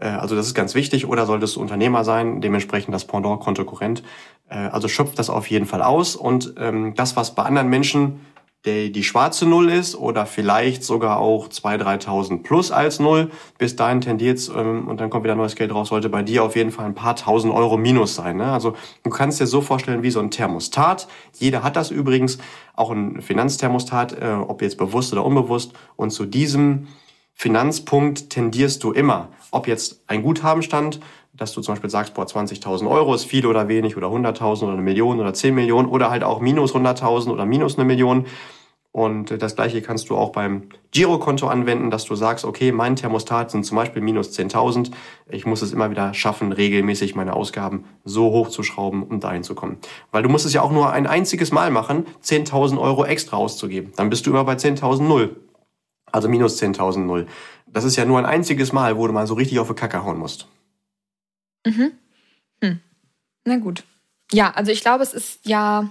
Äh, 0.00 0.08
also 0.08 0.34
das 0.34 0.46
ist 0.46 0.54
ganz 0.54 0.74
wichtig. 0.74 1.06
Oder 1.06 1.26
solltest 1.26 1.54
du 1.54 1.60
Unternehmer 1.60 2.02
sein, 2.02 2.40
dementsprechend 2.40 2.92
das 2.92 3.04
Pendant 3.04 3.40
Kontokorrent. 3.40 4.02
Äh, 4.48 4.56
also 4.56 4.88
schöpft 4.88 5.18
das 5.20 5.30
auf 5.30 5.48
jeden 5.48 5.66
Fall 5.66 5.82
aus 5.82 6.16
und 6.16 6.54
ähm, 6.58 6.94
das, 6.96 7.14
was 7.14 7.36
bei 7.36 7.44
anderen 7.44 7.68
Menschen 7.68 8.20
der 8.64 8.88
die 8.88 9.04
schwarze 9.04 9.46
Null 9.46 9.68
ist 9.70 9.94
oder 9.94 10.24
vielleicht 10.24 10.84
sogar 10.84 11.18
auch 11.18 11.48
2.000, 11.48 12.06
3.000 12.06 12.42
plus 12.42 12.70
als 12.70 12.98
Null. 12.98 13.30
Bis 13.58 13.76
dahin 13.76 14.00
tendiert's 14.00 14.48
ähm, 14.48 14.88
und 14.88 15.00
dann 15.00 15.10
kommt 15.10 15.24
wieder 15.24 15.34
neues 15.34 15.54
Geld 15.54 15.74
raus, 15.74 15.88
sollte 15.88 16.08
bei 16.08 16.22
dir 16.22 16.42
auf 16.44 16.56
jeden 16.56 16.70
Fall 16.70 16.86
ein 16.86 16.94
paar 16.94 17.16
tausend 17.16 17.52
Euro 17.52 17.76
minus 17.76 18.14
sein. 18.14 18.38
Ne? 18.38 18.50
Also 18.50 18.74
du 19.02 19.10
kannst 19.10 19.40
dir 19.40 19.46
so 19.46 19.60
vorstellen 19.60 20.02
wie 20.02 20.10
so 20.10 20.20
ein 20.20 20.30
Thermostat. 20.30 21.08
Jeder 21.38 21.62
hat 21.62 21.76
das 21.76 21.90
übrigens, 21.90 22.38
auch 22.74 22.90
ein 22.90 23.20
Finanzthermostat, 23.20 24.20
äh, 24.20 24.32
ob 24.32 24.62
jetzt 24.62 24.78
bewusst 24.78 25.12
oder 25.12 25.24
unbewusst. 25.24 25.72
Und 25.96 26.10
zu 26.10 26.24
diesem 26.24 26.88
Finanzpunkt 27.34 28.30
tendierst 28.30 28.82
du 28.82 28.92
immer. 28.92 29.28
Ob 29.50 29.66
jetzt 29.68 30.02
ein 30.06 30.22
Guthabenstand 30.22 31.00
dass 31.36 31.52
du 31.52 31.60
zum 31.60 31.74
Beispiel 31.74 31.90
sagst, 31.90 32.14
boah, 32.14 32.24
20.000 32.24 32.88
Euro 32.88 33.14
ist 33.14 33.24
viel 33.24 33.46
oder 33.46 33.68
wenig 33.68 33.96
oder 33.96 34.06
100.000 34.06 34.62
oder 34.62 34.72
eine 34.72 34.82
Million 34.82 35.20
oder 35.20 35.34
10 35.34 35.54
Millionen 35.54 35.88
oder 35.88 36.10
halt 36.10 36.22
auch 36.22 36.40
minus 36.40 36.74
100.000 36.74 37.30
oder 37.30 37.44
minus 37.44 37.76
eine 37.76 37.84
Million. 37.84 38.26
Und 38.92 39.32
äh, 39.32 39.38
das 39.38 39.56
gleiche 39.56 39.82
kannst 39.82 40.08
du 40.08 40.16
auch 40.16 40.30
beim 40.30 40.68
Girokonto 40.92 41.48
anwenden, 41.48 41.90
dass 41.90 42.04
du 42.04 42.14
sagst, 42.14 42.44
okay, 42.44 42.70
mein 42.70 42.94
Thermostat 42.94 43.50
sind 43.50 43.66
zum 43.66 43.76
Beispiel 43.76 44.00
minus 44.00 44.30
10.000. 44.38 44.92
Ich 45.28 45.44
muss 45.46 45.62
es 45.62 45.72
immer 45.72 45.90
wieder 45.90 46.14
schaffen, 46.14 46.52
regelmäßig 46.52 47.16
meine 47.16 47.34
Ausgaben 47.34 47.86
so 48.04 48.30
hoch 48.30 48.48
zu 48.48 48.62
schrauben, 48.62 49.02
um 49.02 49.18
dahin 49.18 49.42
zu 49.42 49.56
kommen. 49.56 49.78
Weil 50.12 50.22
du 50.22 50.28
musst 50.28 50.46
es 50.46 50.52
ja 50.52 50.62
auch 50.62 50.70
nur 50.70 50.92
ein 50.92 51.08
einziges 51.08 51.50
Mal 51.50 51.72
machen, 51.72 52.06
10.000 52.22 52.80
Euro 52.80 53.04
extra 53.04 53.36
auszugeben. 53.36 53.92
Dann 53.96 54.10
bist 54.10 54.26
du 54.26 54.30
immer 54.30 54.44
bei 54.44 54.54
10.000 54.54 55.02
Null. 55.02 55.40
Also 56.12 56.28
minus 56.28 56.62
10.000 56.62 56.98
Null. 56.98 57.26
Das 57.66 57.82
ist 57.82 57.96
ja 57.96 58.04
nur 58.04 58.18
ein 58.20 58.26
einziges 58.26 58.72
Mal, 58.72 58.96
wo 58.96 59.08
du 59.08 59.12
mal 59.12 59.26
so 59.26 59.34
richtig 59.34 59.58
auf 59.58 59.66
die 59.66 59.74
Kacke 59.74 60.04
hauen 60.04 60.18
musst. 60.18 60.46
Mhm. 61.66 61.92
Hm. 62.62 62.80
Na 63.44 63.56
gut. 63.56 63.84
Ja, 64.32 64.50
also 64.52 64.72
ich 64.72 64.80
glaube, 64.80 65.02
es 65.02 65.14
ist 65.14 65.46
ja, 65.46 65.90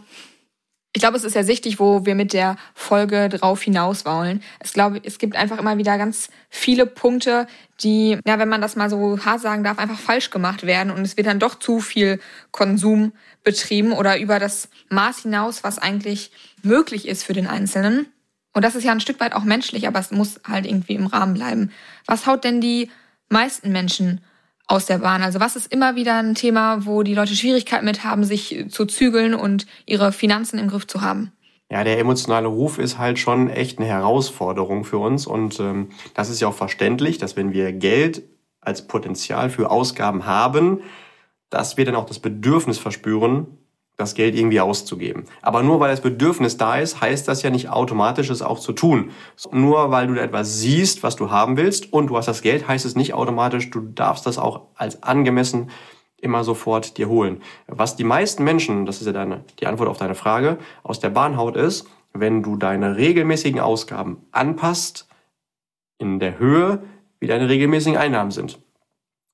ich 0.96 1.02
glaube, 1.02 1.18
es 1.18 1.24
ist 1.24 1.36
ja 1.36 1.44
sichtig, 1.44 1.80
wo 1.80 2.06
wir 2.06 2.16
mit 2.16 2.34
der 2.34 2.56
Folge 2.74 3.30
drauf 3.30 3.62
hinaus 3.62 4.06
wollen. 4.06 4.44
Ich 4.64 4.74
glaube, 4.74 5.02
es 5.04 5.18
gibt 5.18 5.36
einfach 5.36 5.58
immer 5.58 5.78
wieder 5.78 5.98
ganz 5.98 6.30
viele 6.50 6.86
Punkte, 6.86 7.48
die, 7.82 8.20
ja, 8.26 8.40
wenn 8.40 8.50
man 8.50 8.62
das 8.62 8.76
mal 8.76 8.90
so 8.90 9.24
hart 9.26 9.42
sagen 9.42 9.64
darf, 9.64 9.80
einfach 9.80 10.00
falsch 10.00 10.30
gemacht 10.30 10.64
werden 10.66 10.92
und 10.92 11.02
es 11.02 11.18
wird 11.18 11.28
dann 11.28 11.40
doch 11.40 11.56
zu 11.56 11.80
viel 11.80 12.20
Konsum 12.52 13.14
betrieben 13.44 13.92
oder 13.92 14.20
über 14.20 14.40
das 14.40 14.70
Maß 14.90 15.24
hinaus, 15.24 15.64
was 15.64 15.80
eigentlich 15.80 16.32
möglich 16.62 17.08
ist 17.08 17.24
für 17.24 17.34
den 17.34 17.48
Einzelnen. 17.48 18.08
Und 18.54 18.64
das 18.64 18.76
ist 18.76 18.84
ja 18.84 18.92
ein 18.92 19.00
Stück 19.02 19.20
weit 19.20 19.34
auch 19.34 19.44
menschlich, 19.44 19.88
aber 19.88 20.00
es 20.00 20.12
muss 20.12 20.40
halt 20.48 20.66
irgendwie 20.66 20.94
im 20.94 21.08
Rahmen 21.08 21.34
bleiben. 21.34 21.72
Was 22.06 22.28
haut 22.28 22.44
denn 22.44 22.62
die 22.62 22.92
meisten 23.30 23.72
Menschen 23.72 24.22
aus 24.68 24.86
der 24.86 25.00
Bahn? 25.00 25.22
Also 25.22 25.40
was 25.40 25.56
ist 25.56 25.72
immer 25.72 25.96
wieder 25.96 26.18
ein 26.18 26.36
Thema, 26.36 26.86
wo 26.86 27.04
die 27.04 27.16
Leute 27.16 27.36
Schwierigkeiten 27.36 27.86
mit 27.86 28.04
haben, 28.04 28.24
sich 28.24 28.66
zu 28.70 28.86
zügeln 28.86 29.34
und 29.34 29.66
ihre 29.86 30.12
Finanzen 30.12 30.60
im 30.60 30.68
Griff 30.68 30.88
zu 30.88 31.02
haben? 31.02 31.32
Ja, 31.72 31.84
der 31.84 31.98
emotionale 32.00 32.48
Ruf 32.48 32.78
ist 32.78 32.98
halt 32.98 33.18
schon 33.18 33.50
echt 33.50 33.80
eine 33.80 33.88
Herausforderung 33.88 34.84
für 34.84 35.00
uns 35.00 35.26
und 35.26 35.60
ähm, 35.60 35.90
das 36.14 36.30
ist 36.30 36.40
ja 36.40 36.48
auch 36.48 36.54
verständlich, 36.54 37.18
dass 37.18 37.36
wenn 37.36 37.52
wir 37.52 37.74
Geld 37.74 38.24
als 38.62 38.88
Potenzial 38.88 39.50
für 39.50 39.72
Ausgaben 39.72 40.26
haben, 40.26 40.82
dass 41.50 41.78
wir 41.78 41.86
dann 41.86 41.96
auch 41.96 42.06
das 42.06 42.20
Bedürfnis 42.20 42.78
verspüren, 42.78 43.48
das 43.98 44.16
Geld 44.16 44.36
irgendwie 44.36 44.60
auszugeben. 44.60 45.26
Aber 45.42 45.62
nur 45.62 45.80
weil 45.80 45.92
das 45.92 46.02
Bedürfnis 46.02 46.58
da 46.58 46.78
ist, 46.78 47.00
heißt 47.00 47.28
das 47.28 47.44
ja 47.44 47.50
nicht 47.50 47.70
automatisch, 47.70 48.30
es 48.30 48.42
auch 48.42 48.60
zu 48.60 48.74
tun. 48.74 49.12
Nur 49.52 49.92
weil 49.92 50.08
du 50.08 50.16
etwas 50.16 50.60
siehst, 50.60 51.04
was 51.04 51.16
du 51.16 51.30
haben 51.30 51.58
willst 51.58 51.94
und 51.94 52.08
du 52.08 52.18
hast 52.18 52.28
das 52.28 52.42
Geld, 52.42 52.68
heißt 52.68 52.86
es 52.86 52.96
nicht 52.96 53.14
automatisch, 53.14 53.70
du 53.70 53.82
darfst 53.82 54.26
das 54.26 54.38
auch 54.38 54.62
als 54.76 55.04
angemessen 55.04 55.70
immer 56.24 56.44
sofort 56.44 56.98
dir 56.98 57.10
holen. 57.10 57.42
Was 57.68 57.96
die 57.96 58.06
meisten 58.06 58.44
Menschen, 58.44 58.86
das 58.86 59.02
ist 59.02 59.08
ja 59.08 59.14
deine, 59.14 59.44
die 59.60 59.68
Antwort 59.68 59.90
auf 59.90 59.98
deine 59.98 60.16
Frage, 60.16 60.58
aus 60.82 61.00
der 61.00 61.10
Bahn 61.10 61.38
haut 61.38 61.58
ist, 61.58 61.86
wenn 62.14 62.42
du 62.42 62.56
deine 62.56 62.96
regelmäßigen 62.96 63.60
Ausgaben 63.60 64.26
anpasst 64.32 65.08
in 65.98 66.20
der 66.20 66.40
Höhe, 66.40 66.84
wie 67.20 67.28
deine 67.28 67.50
regelmäßigen 67.50 67.98
Einnahmen 67.98 68.32
sind. 68.32 68.63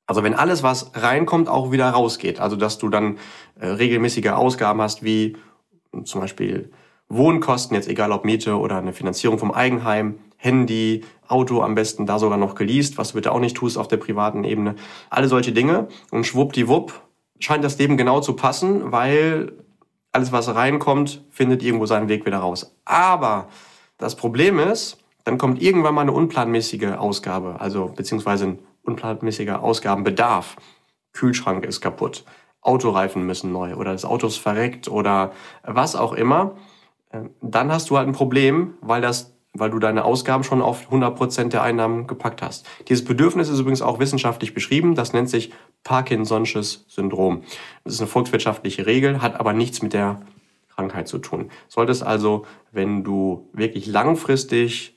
Also 0.10 0.24
wenn 0.24 0.34
alles, 0.34 0.64
was 0.64 0.90
reinkommt, 0.96 1.48
auch 1.48 1.72
wieder 1.72 1.88
rausgeht. 1.88 2.40
Also 2.40 2.56
dass 2.56 2.80
du 2.80 2.90
dann 2.90 3.20
äh, 3.60 3.68
regelmäßige 3.68 4.30
Ausgaben 4.30 4.82
hast, 4.82 5.04
wie 5.04 5.38
zum 6.04 6.20
Beispiel 6.20 6.72
Wohnkosten, 7.10 7.76
jetzt 7.76 7.88
egal 7.88 8.12
ob 8.12 8.26
Miete 8.26 8.58
oder 8.58 8.80
eine 8.80 8.92
Finanzierung 8.92 9.38
vom 9.38 9.52
Eigenheim, 9.52 10.16
Handy, 10.36 11.06
Auto 11.28 11.62
am 11.62 11.76
besten 11.76 12.08
da 12.08 12.18
sogar 12.18 12.40
noch 12.40 12.56
geleast, 12.56 12.98
was 12.98 13.10
du 13.10 13.16
bitte 13.16 13.32
auch 13.32 13.40
nicht 13.40 13.56
tust 13.56 13.78
auf 13.78 13.88
der 13.88 13.98
privaten 13.98 14.46
Ebene. 14.46 14.74
Alle 15.12 15.28
solche 15.28 15.52
Dinge. 15.52 15.90
Und 16.10 16.26
schwuppdiwupp 16.26 16.92
scheint 17.38 17.64
das 17.64 17.78
Leben 17.78 17.96
genau 17.96 18.20
zu 18.20 18.36
passen, 18.36 18.92
weil 18.92 19.52
alles, 20.12 20.32
was 20.32 20.56
reinkommt, 20.56 21.24
findet 21.30 21.62
irgendwo 21.62 21.86
seinen 21.86 22.10
Weg 22.10 22.26
wieder 22.26 22.40
raus. 22.40 22.76
Aber 22.84 23.48
das 24.00 24.16
Problem 24.16 24.58
ist, 24.58 24.98
dann 25.24 25.38
kommt 25.38 25.62
irgendwann 25.62 25.94
mal 25.94 26.02
eine 26.02 26.14
unplanmäßige 26.14 26.94
Ausgabe, 26.98 27.58
also 27.60 27.94
beziehungsweise 27.96 28.46
ein 28.46 28.60
unplanmäßiger 28.90 29.62
Ausgabenbedarf. 29.64 30.58
Kühlschrank 31.14 31.66
ist 31.66 31.82
kaputt, 31.82 32.26
Autoreifen 32.62 33.26
müssen 33.26 33.52
neu 33.52 33.76
oder 33.76 33.94
das 33.94 34.06
Auto 34.06 34.28
ist 34.28 34.38
verreckt 34.38 34.88
oder 34.88 35.32
was 35.64 35.96
auch 35.96 36.14
immer. 36.14 36.56
Ähm, 37.12 37.32
dann 37.42 37.72
hast 37.72 37.90
du 37.90 37.98
halt 37.98 38.08
ein 38.08 38.14
Problem, 38.14 38.76
weil 38.82 39.02
das 39.02 39.34
weil 39.54 39.72
du 39.72 39.80
deine 39.80 40.06
Ausgaben 40.06 40.44
schon 40.44 40.62
auf 40.62 40.92
100% 40.92 41.50
der 41.50 41.64
Einnahmen 41.64 42.08
gepackt 42.08 42.42
hast. 42.42 42.68
Dieses 42.88 43.04
Bedürfnis 43.04 43.50
ist 43.50 43.60
übrigens 43.60 43.82
auch 43.82 44.00
wissenschaftlich 44.00 44.54
beschrieben. 44.54 44.96
Das 44.96 45.12
nennt 45.12 45.30
sich 45.30 45.52
Parkinson'sches 45.84 46.86
Syndrom. 46.88 47.44
Das 47.84 47.96
ist 47.96 48.00
eine 48.00 48.08
volkswirtschaftliche 48.08 48.86
Regel, 48.86 49.22
hat 49.22 49.40
aber 49.40 49.54
nichts 49.54 49.82
mit 49.82 49.94
der 49.94 50.22
Krankheit 50.70 51.08
zu 51.08 51.18
tun. 51.18 51.50
Solltest 51.68 52.04
also, 52.04 52.46
wenn 52.72 53.04
du 53.04 53.50
wirklich 53.54 53.88
langfristig 53.88 54.96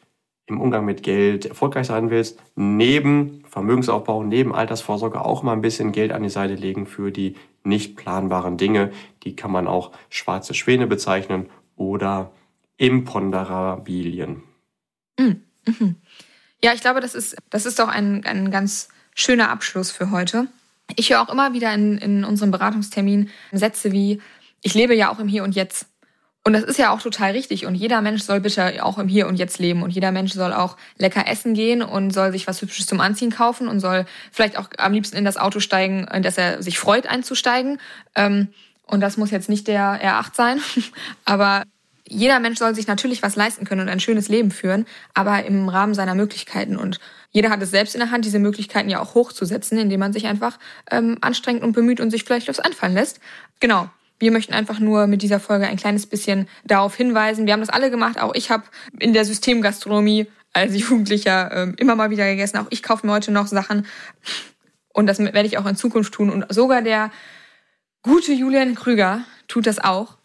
im 0.53 0.61
Umgang 0.61 0.85
mit 0.85 1.03
Geld 1.03 1.47
erfolgreich 1.47 1.87
sein 1.87 2.11
willst, 2.11 2.39
neben 2.55 3.45
Vermögensaufbau, 3.49 4.23
neben 4.23 4.55
Altersvorsorge 4.55 5.25
auch 5.25 5.43
mal 5.43 5.53
ein 5.53 5.63
bisschen 5.63 5.93
Geld 5.93 6.13
an 6.13 6.23
die 6.23 6.29
Seite 6.29 6.55
legen 6.55 6.87
für 6.87 7.11
die 7.11 7.37
nicht 7.65 7.97
planbaren 7.97 8.57
Dinge. 8.57 8.93
Die 9.25 9.37
kann 9.37 9.51
man 9.51 9.67
auch 9.67 9.93
schwarze 10.11 10.55
Schwäne 10.55 10.87
bezeichnen 10.87 11.49
oder 11.77 12.33
Imponderabilien. 12.77 14.43
Mhm. 15.19 15.43
Mhm. 15.67 15.97
Ja, 16.63 16.73
ich 16.75 16.81
glaube, 16.81 17.01
das 17.01 17.15
ist, 17.15 17.37
das 17.51 17.67
ist 17.67 17.79
doch 17.79 17.89
ein, 17.89 18.25
ein 18.25 18.51
ganz 18.51 18.89
schöner 19.15 19.51
Abschluss 19.51 19.91
für 19.91 20.11
heute. 20.11 20.49
Ich 20.97 21.11
höre 21.11 21.23
auch 21.23 21.33
immer 21.33 21.53
wieder 21.53 21.73
in, 21.75 21.99
in 21.99 22.25
unserem 22.25 22.51
Beratungstermin 22.51 23.31
Sätze 23.53 23.93
wie, 23.93 24.21
ich 24.63 24.75
lebe 24.75 24.95
ja 24.95 25.13
auch 25.13 25.19
im 25.19 25.29
Hier 25.29 25.45
und 25.45 25.55
Jetzt. 25.55 25.87
Und 26.45 26.55
das 26.55 26.65
ist 26.65 26.79
ja 26.79 26.91
auch 26.91 27.01
total 27.01 27.33
richtig. 27.33 27.67
Und 27.67 27.77
jeder 27.77 28.01
Mensch 28.01 28.23
soll 28.23 28.41
bitte 28.41 28.85
auch 28.85 28.99
im 28.99 29.07
Hier 29.07 29.29
und 29.29 29.37
Jetzt 29.37 29.59
leben. 29.61 29.83
Und 29.83 29.91
jeder 29.91 30.11
Mensch 30.11 30.33
soll 30.33 30.53
auch 30.53 30.77
lecker 30.99 31.29
essen 31.29 31.55
gehen 31.55 31.83
und 31.83 32.13
soll 32.13 32.33
sich 32.33 32.49
was 32.49 32.61
Hübsches 32.61 32.87
zum 32.87 33.01
Anziehen 33.01 33.31
kaufen 33.31 33.69
und 33.69 33.79
soll 33.79 34.07
vielleicht 34.33 34.59
auch 34.59 34.69
am 34.79 34.93
liebsten 34.93 35.17
in 35.17 35.25
das 35.25 35.37
Auto 35.37 35.61
steigen, 35.61 36.09
in 36.09 36.23
das 36.23 36.39
er 36.39 36.63
sich 36.63 36.79
freut, 36.81 37.07
einzusteigen. 37.07 37.79
Ähm, 38.17 38.49
und 38.87 39.01
das 39.01 39.17
muss 39.17 39.31
jetzt 39.31 39.49
nicht 39.49 39.69
der 39.69 40.03
R8 40.03 40.35
sein. 40.35 40.61
Aber 41.25 41.63
jeder 42.09 42.41
Mensch 42.41 42.59
soll 42.59 42.75
sich 42.75 42.89
natürlich 42.89 43.23
was 43.23 43.37
leisten 43.37 43.65
können 43.65 43.83
und 43.83 43.89
ein 43.89 44.01
schönes 44.01 44.29
Leben 44.29 44.51
führen, 44.51 44.87
aber 45.15 45.45
im 45.45 45.69
Rahmen 45.69 45.95
seiner 45.95 46.15
Möglichkeiten. 46.15 46.77
Und 46.77 47.01
jeder 47.31 47.49
hat 47.49 47.63
es 47.63 47.71
selbst 47.71 47.95
in 47.95 48.01
der 48.01 48.11
Hand, 48.11 48.27
diese 48.27 48.39
Möglichkeiten 48.39 48.91
ja 48.91 49.01
auch 49.01 49.15
hochzusetzen, 49.15 49.79
indem 49.79 50.01
man 50.01 50.13
sich 50.13 50.27
einfach 50.27 50.59
ähm, 50.91 51.17
anstrengt 51.23 51.63
und 51.63 51.73
bemüht 51.73 52.01
und 52.01 52.11
sich 52.11 52.25
vielleicht 52.25 52.49
was 52.49 52.61
anfallen 52.61 52.93
lässt. 52.93 53.21
Genau. 53.61 53.89
Wir 54.23 54.31
möchten 54.31 54.53
einfach 54.53 54.79
nur 54.79 55.09
mit 55.09 55.21
dieser 55.23 55.41
Folge 55.41 55.67
ein 55.67 55.77
kleines 55.77 56.07
bisschen 56.07 56.47
darauf 56.65 56.95
hinweisen. 56.95 57.45
Wir 57.45 57.55
haben 57.55 57.61
das 57.61 57.71
alle 57.71 57.91
gemacht. 57.91 58.21
Auch 58.21 58.37
ich 58.37 58.53
habe 58.53 58.63
in 59.01 59.15
der 59.15 59.25
Systemgastronomie 59.25 60.29
als 60.53 60.77
Jugendlicher 60.79 61.51
ähm, 61.53 61.75
immer 61.77 61.97
mal 61.97 62.11
wieder 62.11 62.27
gegessen. 62.27 62.59
Auch 62.59 62.69
ich 62.71 62.85
kaufe 62.85 63.05
mir 63.05 63.15
heute 63.15 63.33
noch 63.33 63.49
Sachen. 63.49 63.85
Und 64.93 65.09
das 65.09 65.19
werde 65.19 65.47
ich 65.47 65.59
auch 65.59 65.67
in 65.67 65.75
Zukunft 65.75 66.15
tun. 66.15 66.31
Und 66.31 66.47
sogar 66.55 66.83
der 66.83 67.11
gute 68.03 68.33
Julian 68.33 68.77
Krüger 68.77 69.25
tut 69.49 69.67
das 69.67 69.81
auch. 69.81 70.19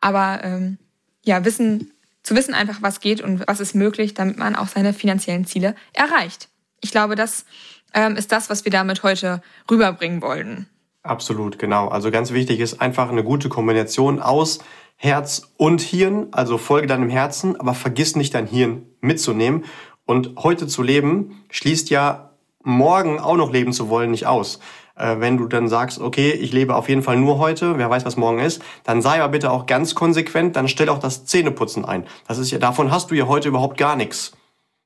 Aber 0.00 0.40
ähm, 0.42 0.78
ja, 1.26 1.44
wissen, 1.44 1.92
zu 2.22 2.34
wissen 2.34 2.54
einfach, 2.54 2.80
was 2.80 3.00
geht 3.00 3.20
und 3.20 3.46
was 3.46 3.60
ist 3.60 3.74
möglich, 3.74 4.14
damit 4.14 4.38
man 4.38 4.56
auch 4.56 4.68
seine 4.68 4.94
finanziellen 4.94 5.44
Ziele 5.44 5.76
erreicht. 5.92 6.48
Ich 6.80 6.90
glaube, 6.90 7.16
das 7.16 7.44
ähm, 7.92 8.16
ist 8.16 8.32
das, 8.32 8.48
was 8.48 8.64
wir 8.64 8.72
damit 8.72 9.02
heute 9.02 9.42
rüberbringen 9.70 10.22
wollten. 10.22 10.70
Absolut, 11.04 11.58
genau. 11.58 11.88
Also 11.88 12.10
ganz 12.10 12.32
wichtig 12.32 12.60
ist 12.60 12.80
einfach 12.80 13.10
eine 13.10 13.22
gute 13.22 13.50
Kombination 13.50 14.20
aus 14.20 14.60
Herz 14.96 15.52
und 15.58 15.82
Hirn. 15.82 16.28
Also 16.32 16.56
folge 16.56 16.86
deinem 16.86 17.10
Herzen, 17.10 17.60
aber 17.60 17.74
vergiss 17.74 18.16
nicht 18.16 18.32
dein 18.32 18.46
Hirn 18.46 18.86
mitzunehmen. 19.02 19.64
Und 20.06 20.30
heute 20.38 20.66
zu 20.66 20.82
leben 20.82 21.44
schließt 21.50 21.90
ja 21.90 22.30
morgen 22.62 23.20
auch 23.20 23.36
noch 23.36 23.52
leben 23.52 23.74
zu 23.74 23.90
wollen 23.90 24.12
nicht 24.12 24.26
aus. 24.26 24.60
Äh, 24.96 25.16
wenn 25.18 25.36
du 25.36 25.46
dann 25.46 25.68
sagst, 25.68 26.00
okay, 26.00 26.30
ich 26.30 26.52
lebe 26.52 26.74
auf 26.74 26.88
jeden 26.88 27.02
Fall 27.02 27.18
nur 27.18 27.38
heute, 27.38 27.76
wer 27.76 27.90
weiß, 27.90 28.06
was 28.06 28.16
morgen 28.16 28.38
ist, 28.38 28.62
dann 28.84 29.02
sei 29.02 29.20
aber 29.20 29.32
bitte 29.32 29.50
auch 29.50 29.66
ganz 29.66 29.94
konsequent, 29.94 30.56
dann 30.56 30.68
stell 30.68 30.88
auch 30.88 31.00
das 31.00 31.26
Zähneputzen 31.26 31.84
ein. 31.84 32.06
Das 32.26 32.38
ist 32.38 32.50
ja, 32.50 32.58
davon 32.58 32.90
hast 32.90 33.10
du 33.10 33.14
ja 33.14 33.26
heute 33.26 33.48
überhaupt 33.48 33.76
gar 33.76 33.96
nichts. 33.96 34.32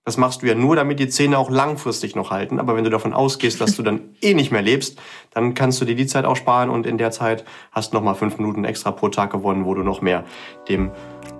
Das 0.09 0.17
machst 0.17 0.41
du 0.41 0.47
ja 0.47 0.55
nur, 0.55 0.75
damit 0.75 1.01
die 1.01 1.09
Zähne 1.11 1.37
auch 1.37 1.51
langfristig 1.51 2.17
noch 2.17 2.31
halten. 2.31 2.59
Aber 2.61 2.75
wenn 2.75 2.83
du 2.83 2.89
davon 2.89 3.13
ausgehst, 3.13 3.61
dass 3.61 3.77
du 3.77 3.83
dann 3.83 4.01
eh 4.23 4.33
nicht 4.33 4.51
mehr 4.51 4.63
lebst, 4.63 4.99
dann 5.35 5.53
kannst 5.53 5.83
du 5.83 5.85
dir 5.85 5.95
die 5.95 6.07
Zeit 6.07 6.25
auch 6.25 6.35
sparen 6.35 6.71
und 6.71 6.87
in 6.87 6.97
der 6.97 7.11
Zeit 7.11 7.45
hast 7.73 7.93
du 7.93 7.99
nochmal 7.99 8.15
fünf 8.15 8.39
Minuten 8.39 8.65
extra 8.65 8.91
pro 8.91 9.11
Tag 9.11 9.31
gewonnen, 9.31 9.67
wo 9.67 9.75
du 9.75 9.83
noch 9.83 10.01
mehr 10.01 10.25
dem 10.67 10.93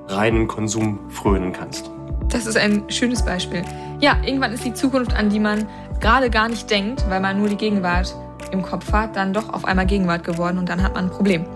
reinen 0.07 0.49
Konsum 0.49 0.99
frönen 1.09 1.55
kannst. 1.55 1.91
Das 2.29 2.45
ist 2.45 2.59
ein 2.59 2.83
schönes 2.91 3.25
Beispiel. 3.25 3.63
Ja, 4.01 4.19
irgendwann 4.23 4.53
ist 4.53 4.67
die 4.67 4.75
Zukunft, 4.75 5.17
an 5.17 5.31
die 5.31 5.41
man 5.41 5.67
gerade 5.99 6.29
gar 6.29 6.51
nicht 6.51 6.69
denkt, 6.69 7.09
weil 7.09 7.21
man 7.21 7.39
nur 7.39 7.49
die 7.49 7.57
Gegenwart 7.57 8.15
im 8.53 8.61
Kopf 8.61 8.93
hat, 8.93 9.17
dann 9.17 9.33
doch 9.33 9.49
auf 9.49 9.65
einmal 9.65 9.87
Gegenwart 9.87 10.25
geworden 10.25 10.59
und 10.59 10.69
dann 10.69 10.83
hat 10.83 10.93
man 10.93 11.07
ein 11.07 11.11
Problem. 11.11 11.47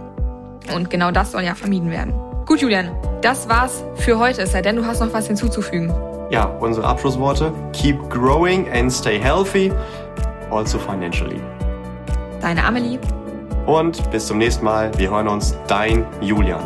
Und 0.74 0.88
genau 0.88 1.10
das 1.10 1.32
soll 1.32 1.42
ja 1.42 1.54
vermieden 1.54 1.90
werden. 1.90 2.14
Gut, 2.46 2.62
Julian, 2.62 2.90
das 3.20 3.50
war's 3.50 3.84
für 3.96 4.18
heute, 4.18 4.40
es 4.40 4.52
sei 4.52 4.62
denn, 4.62 4.76
du 4.76 4.86
hast 4.86 5.00
noch 5.00 5.12
was 5.12 5.26
hinzuzufügen. 5.26 5.92
Ja, 6.32 6.46
unsere 6.60 6.86
Abschlussworte. 6.86 7.52
Keep 7.74 8.08
growing 8.08 8.66
and 8.72 8.90
stay 8.90 9.18
healthy, 9.18 9.70
also 10.50 10.78
financially. 10.78 11.38
Deine 12.40 12.64
Amelie. 12.64 12.98
Und 13.66 14.10
bis 14.10 14.28
zum 14.28 14.38
nächsten 14.38 14.64
Mal. 14.64 14.90
Wir 14.96 15.10
hören 15.10 15.28
uns. 15.28 15.54
Dein 15.66 16.06
Julian. 16.22 16.62